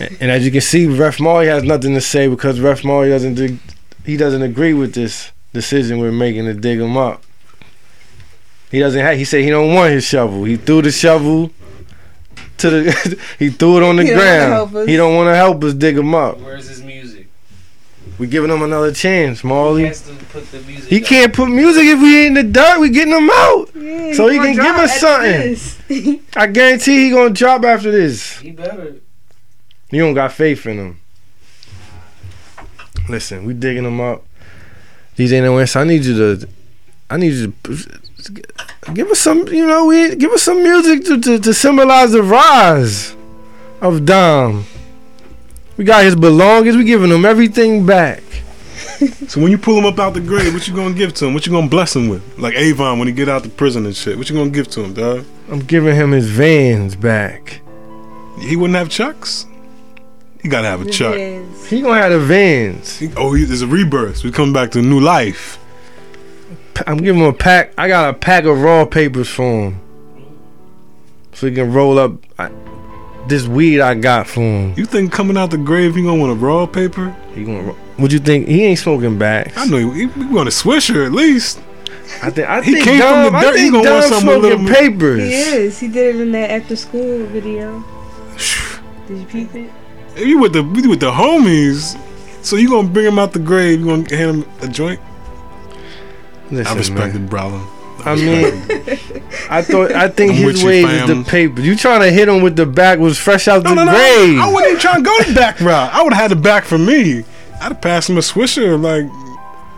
[0.01, 3.09] and, and as you can see, Ref Marley has nothing to say because Ref Marley
[3.09, 3.59] doesn't dig,
[4.05, 7.23] he doesn't agree with this decision we're making to dig him up.
[8.71, 9.17] He doesn't have.
[9.17, 10.45] He said he don't want his shovel.
[10.45, 11.51] He threw the shovel
[12.59, 13.19] to the.
[13.39, 14.53] he threw it on the He don't ground.
[14.53, 14.89] help us.
[14.89, 16.39] He don't want to help us dig him up.
[16.41, 17.27] Where's his music?
[18.19, 19.85] We giving him another chance, He Marley.
[19.87, 20.89] has to put the music.
[20.91, 22.81] He can't put music if we in the dirt.
[22.81, 23.71] We getting him out.
[23.77, 26.21] Yeah, So he gonna can give us something.
[26.37, 28.39] I guarantee he gonna drop after this.
[28.39, 28.97] He better.
[29.91, 31.01] You don't got faith in him.
[33.09, 34.25] Listen, we digging him up.
[35.17, 36.49] DJ No Answer, I need you to,
[37.11, 38.01] I need you to
[38.95, 42.23] give us some, you know, we give us some music to, to, to symbolize the
[42.23, 43.17] rise
[43.81, 44.65] of Dom.
[45.77, 46.77] We got his belongings.
[46.77, 48.23] We giving him everything back.
[49.29, 51.35] So when you pull him up out the grave, what you gonna give to him?
[51.35, 52.37] What you gonna bless him with?
[52.39, 54.17] Like Avon when he get out the prison and shit.
[54.19, 55.25] What you gonna give to him, dog?
[55.51, 57.61] I'm giving him his vans back.
[58.41, 59.47] He wouldn't have chucks.
[60.43, 61.15] He gotta have a chuck.
[61.69, 62.99] He gonna have the vans.
[62.99, 64.25] He- oh, he, there's a rebirth.
[64.25, 65.59] We come back to new life.
[66.87, 67.73] I'm giving him a pack.
[67.79, 69.81] I got a pack of raw papers for him,
[71.33, 72.51] so he can roll up I,
[73.27, 74.75] this weed I got for him.
[74.77, 77.15] You think coming out the grave he gonna want a raw paper?
[77.35, 77.63] He gonna.
[77.63, 78.49] ro- What you think?
[78.49, 79.57] He ain't smoking back.
[79.57, 81.61] I know he, he want a swisher at least.
[82.23, 82.49] I think.
[82.49, 84.57] I He think came from Dom, the I dirt, he gonna want Dom something a
[84.57, 85.21] smoking papers.
[85.23, 85.79] He is.
[85.79, 87.85] He did it in that after school video.
[89.07, 89.71] Did you peep it?
[90.17, 91.97] You with the you with the homies,
[92.45, 93.81] so you gonna bring him out the grave?
[93.81, 95.01] You gonna hand him a joint?
[96.51, 97.27] Listen, I respect man.
[97.27, 97.61] brother.
[98.05, 98.45] I mean,
[99.51, 99.93] I thought.
[99.93, 101.61] I think I'm his you, is the paper.
[101.61, 103.91] You trying to hit him with the back was fresh out No, the no, no.
[103.93, 104.39] grave.
[104.41, 105.93] I wasn't even trying to go the back route.
[105.93, 107.25] I would have had the back for me.
[107.61, 108.81] I'd have passed him a swisher.
[108.81, 109.03] Like,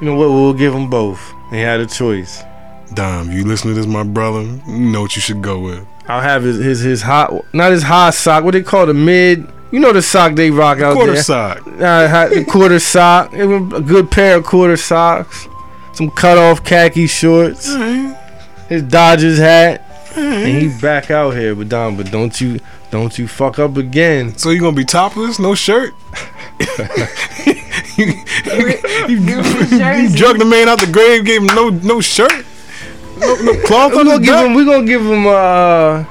[0.00, 0.28] You know what?
[0.28, 1.20] We'll give him both.
[1.50, 2.42] He had a choice.
[2.94, 4.42] Dom, you listen to this, my brother.
[4.42, 5.86] You know what you should go with.
[6.06, 8.44] I'll have his his his hot, not his hot sock.
[8.44, 9.46] What they call the mid?
[9.70, 11.22] You know the sock they rock out Quarter there.
[11.22, 11.66] Quarter sock.
[11.80, 13.32] Uh, had the quarter sock.
[13.32, 15.46] It was a good pair of quarter socks.
[16.00, 17.70] Some cut off khaki shorts.
[17.70, 18.16] Alright,
[18.70, 19.84] His Dodgers hat.
[20.16, 20.46] alright.
[20.46, 22.58] And he back out here, but Don, but don't you
[22.90, 24.34] don't you fuck up again.
[24.38, 25.92] So you gonna be topless, no shirt?
[27.98, 28.14] you,
[29.08, 32.32] you, Give you drug the man out the grave, gave him no no shirt,
[33.18, 34.46] no, no cloth We're on gonna his give back.
[34.46, 36.08] him we gonna give him a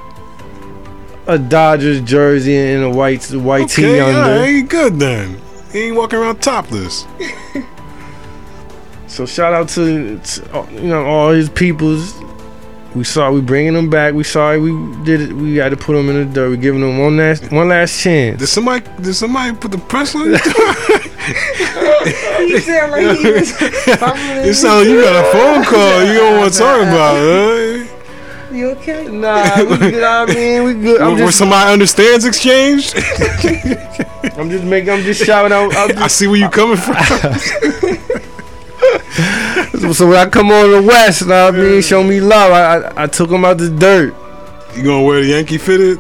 [1.26, 4.20] a Dodgers jersey and a white white tee Okay, under.
[4.20, 5.42] alright, he good then.
[5.74, 7.08] He ain't walking around topless.
[9.10, 12.14] So shout out to, to you know all his peoples.
[12.96, 14.14] We saw we bringing them back.
[14.14, 14.72] We sorry we
[15.04, 15.34] did it.
[15.34, 16.50] We had to put them in the dirt.
[16.52, 18.40] We giving them one last one last chance.
[18.40, 20.38] Did somebody did somebody put the press on you?
[22.40, 24.48] He sound like he was fumbling.
[24.48, 26.04] it sounds like you got a phone call.
[26.06, 27.88] You don't want to talk about it.
[27.88, 28.56] Huh?
[28.56, 29.08] You okay?
[29.08, 30.04] Nah, we good.
[30.04, 31.02] I mean, we good.
[31.02, 32.94] I'm Where just, somebody understands exchange.
[34.38, 34.90] I'm just making.
[34.90, 35.76] I'm just shouting out.
[35.76, 36.96] I'm I see where you coming from.
[39.80, 42.52] Just, so when I come on the west, know what I mean, show me love.
[42.52, 44.14] I, I I took him out the dirt.
[44.76, 45.98] You gonna wear the Yankee fitted?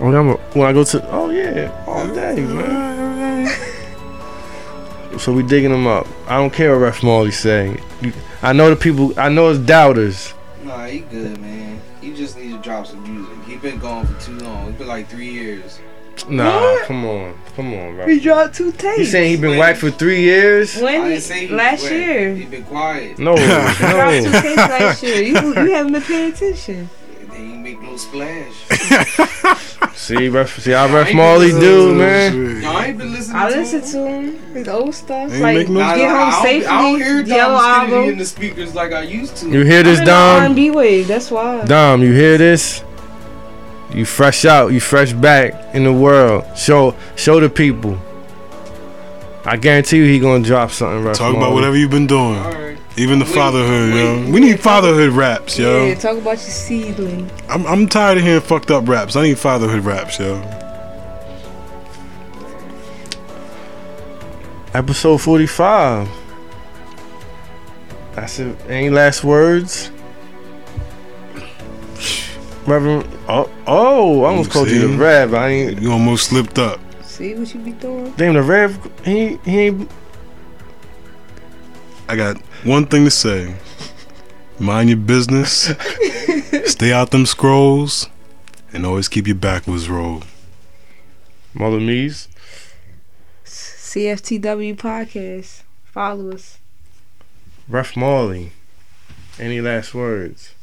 [0.00, 3.50] Oh, when, I'm, when I go to, oh yeah, all day, man.
[5.18, 6.08] So we digging him up.
[6.26, 7.78] I don't care what Ref Marley say.
[8.00, 8.12] You-
[8.42, 9.12] I know the people.
[9.16, 10.34] I know it's doubters.
[10.64, 11.80] Nah, he good, man.
[12.00, 13.32] He just needs to drop some music.
[13.46, 14.70] He been gone for too long.
[14.70, 15.78] It's been like three years.
[16.28, 16.86] Nah, What?
[16.86, 18.06] come on, come on, bro.
[18.06, 18.98] He dropped two tapes.
[18.98, 20.76] You saying he been whacked for three years?
[20.80, 21.92] when I he, didn't say he last wet.
[21.92, 22.34] year.
[22.34, 23.18] He been quiet.
[23.18, 23.78] No, Dropped
[24.24, 24.40] two no.
[24.40, 25.22] tapes last year.
[25.22, 26.90] You you haven't been paying attention.
[27.30, 28.52] They ain't make no splash.
[29.94, 32.32] See, ref, see how Ref ain't Marley do, man.
[32.32, 32.62] shit.
[32.64, 34.54] Y'all ain't been listening I listen to him.
[34.54, 35.32] His old stuff.
[35.32, 36.66] Ain't like make no- Get Home I don't, Safely.
[36.66, 38.08] I don't hear Yellow Dom album.
[38.10, 39.48] in the speakers like I used to.
[39.50, 40.42] You hear this, I'm in the Dom?
[40.50, 41.08] R&B wave.
[41.08, 41.64] That's why.
[41.64, 42.82] Dom, you hear this?
[43.94, 46.44] You fresh out, you fresh back in the world.
[46.56, 47.98] Show, show the people.
[49.44, 51.04] I guarantee you, he gonna drop something.
[51.04, 52.36] Ref Talk about whatever you've been doing.
[52.38, 52.78] Alright.
[52.96, 54.26] Even the Wait, fatherhood, wait.
[54.26, 54.32] yo.
[54.32, 55.86] We need fatherhood raps, yo.
[55.86, 57.30] Yeah, talk about your seedling.
[57.48, 59.16] I'm I'm tired of hearing fucked up raps.
[59.16, 60.40] I need fatherhood raps, yo.
[64.72, 66.08] Episode forty-five.
[68.14, 68.56] That's it.
[68.68, 69.90] Any last words?
[72.66, 73.06] Reverend,
[73.66, 74.96] oh, I almost called you the see?
[74.96, 75.34] Rev.
[75.34, 75.82] I ain't.
[75.82, 76.80] You almost slipped up.
[77.02, 78.12] See what you be doing?
[78.16, 78.78] Damn, the Rev.
[79.04, 79.90] He he ain't.
[82.08, 83.54] I got one thing to say.
[84.58, 85.72] Mind your business.
[86.64, 88.08] Stay out them scrolls.
[88.72, 90.22] And always keep your backwards roll.
[91.52, 92.28] Mother Mees.
[93.44, 95.62] CFTW podcast.
[95.84, 96.58] Follow us.
[97.68, 98.52] Ref Marley.
[99.38, 100.54] Any last words?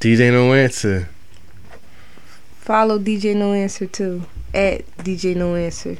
[0.00, 1.08] DJ No Answer.
[2.60, 4.22] Follow DJ No Answer too.
[4.54, 5.96] At DJ No Answer.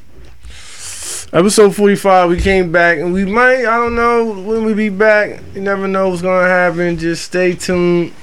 [1.32, 5.40] Episode 45, we came back and we might, I don't know when we be back.
[5.52, 6.96] You never know what's going to happen.
[6.96, 8.14] Just stay tuned.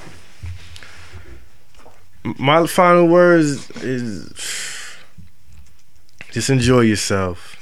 [2.24, 4.32] My final words is
[6.32, 7.52] just enjoy yourself.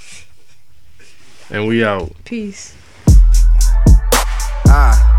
[1.51, 2.12] And we out.
[2.25, 2.77] Peace.
[4.67, 5.11] Ah.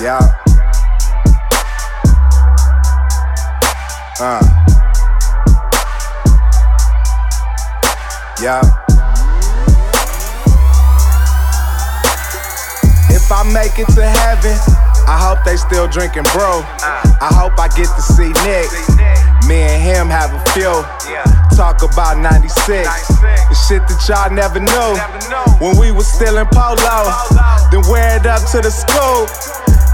[0.00, 0.51] Yeah.
[4.20, 4.40] Ah.
[8.42, 8.60] Yeah.
[13.08, 14.56] If I make it to heaven,
[15.08, 16.60] I hope they still drinking, bro.
[17.22, 18.68] I hope I get to see Nick.
[19.48, 20.84] Me and him have a few.
[21.56, 22.88] Talk about 96.
[23.18, 24.92] The shit that y'all never knew.
[25.64, 27.08] When we was still in polo,
[27.70, 29.26] then wear it up to the school.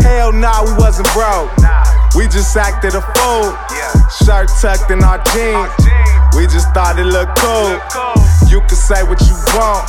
[0.02, 1.50] Hell nah, we wasn't broke.
[2.16, 3.54] We just acted a fool.
[4.24, 5.70] Shirt tucked in our jeans.
[6.36, 7.78] We just thought it looked cool.
[8.48, 9.84] You can say what you want,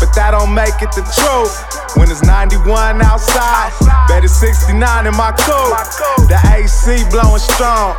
[0.00, 1.52] but that don't make it the truth.
[1.96, 3.72] When it's 91 outside,
[4.08, 5.76] bet it's 69 in my coupe.
[6.28, 7.96] The AC blowing strong,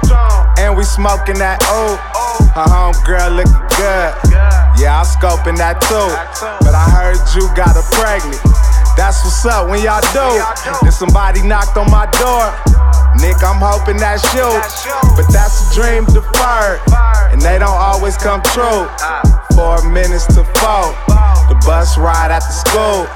[0.58, 2.00] and we smoking that oat.
[2.58, 4.12] Her homegirl looking good.
[4.82, 6.10] Yeah, I'm scoping that too.
[6.66, 8.42] But I heard you got her pregnant.
[8.98, 10.28] That's what's up when y'all do.
[10.82, 12.50] Then somebody knocked on my door.
[13.22, 14.48] Nick, I'm hoping that's you.
[15.16, 16.80] But that's a dream deferred.
[17.32, 18.88] And they don't always come true.
[19.56, 20.96] Four minutes to four.
[21.52, 23.08] The bus ride after school.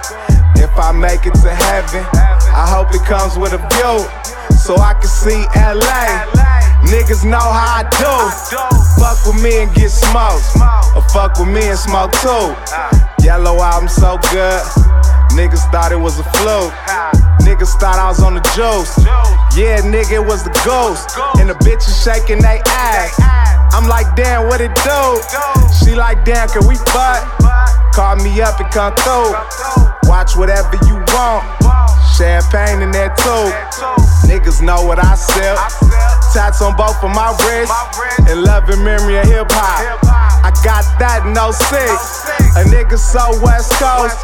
[0.59, 2.03] If I make it to heaven,
[2.51, 4.03] I hope it comes with a view.
[4.57, 6.27] So I can see LA.
[6.83, 8.15] Niggas know how I do.
[8.99, 10.43] Fuck with me and get smoked.
[10.95, 12.55] Or fuck with me and smoke too.
[13.23, 14.61] Yellow album so good.
[15.31, 17.22] Niggas thought it was a fluke.
[17.41, 18.93] Niggas thought I was on the juice.
[19.57, 21.17] Yeah, nigga, it was the ghost.
[21.39, 23.17] And the bitches shaking they ass.
[23.73, 25.01] I'm like, damn, what it do?
[25.73, 27.25] She like, damn, can we fuck?
[27.93, 29.33] Call me up and come through.
[30.09, 31.45] Watch whatever you want.
[32.17, 33.49] Champagne in there too.
[34.29, 35.57] Niggas know what I sell.
[36.33, 37.73] Tats on both of my wrists.
[38.29, 39.99] And love and memory of hip hop.
[40.45, 42.53] I got that in 06.
[42.57, 44.17] A nigga so West Coast.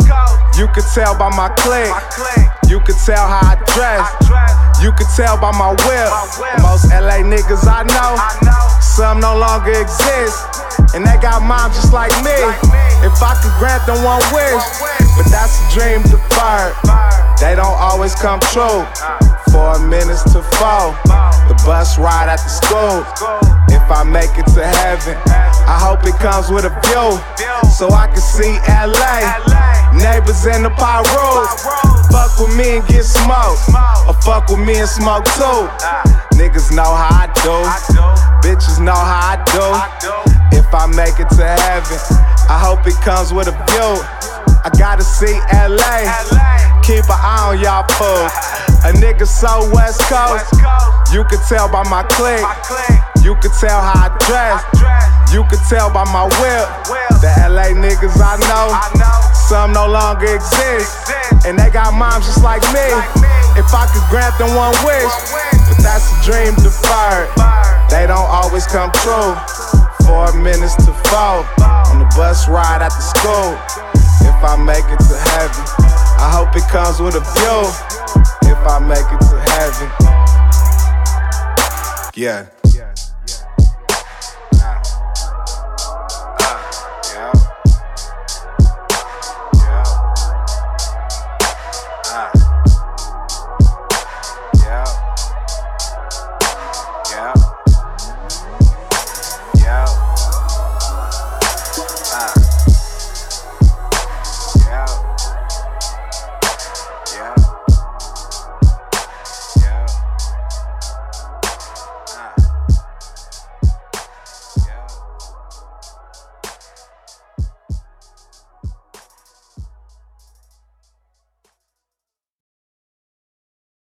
[0.58, 1.90] You could tell by my click.
[2.70, 4.06] You could tell how I dress.
[4.78, 6.14] You could tell by my whip.
[6.62, 8.14] Most LA niggas I know.
[8.78, 10.38] Some no longer exist.
[10.94, 12.38] And they got moms just like me.
[13.02, 14.62] If I could grant them one wish.
[15.18, 16.78] But that's a dream deferred.
[17.42, 18.86] They don't always come true.
[19.50, 20.94] Four minutes to four.
[21.50, 23.02] The bus ride at the school.
[23.74, 25.18] If I make it to heaven,
[25.66, 27.18] I hope it comes with a view.
[27.74, 29.79] So I can see LA.
[29.94, 31.50] Neighbors in the pyros.
[32.12, 33.62] Fuck with me and get smoked.
[34.08, 35.70] Or fuck with me and smoke too.
[36.38, 37.58] Niggas know how I do.
[38.46, 39.66] Bitches know how I do.
[40.58, 42.00] If I make it to heaven,
[42.48, 43.92] I hope it comes with a view.
[44.64, 46.06] I gotta see LA.
[46.84, 48.32] Keep an eye on y'all fools.
[48.86, 50.46] A nigga so West Coast.
[51.14, 52.46] You can tell by my click.
[53.24, 55.34] You can tell how I dress.
[55.34, 56.68] You can tell by my whip.
[57.22, 59.39] The LA niggas I know.
[59.50, 61.10] Some no longer exist.
[61.44, 62.86] And they got moms just like me.
[63.58, 65.10] If I could grant them one wish,
[65.66, 67.34] but that's a dream deferred.
[67.90, 69.34] They don't always come true.
[70.06, 71.42] Four minutes to four
[71.90, 73.58] on the bus ride after school.
[74.22, 75.66] If I make it to heaven,
[76.22, 77.66] I hope it comes with a view.
[78.54, 79.90] If I make it to heaven,
[82.14, 82.59] yeah.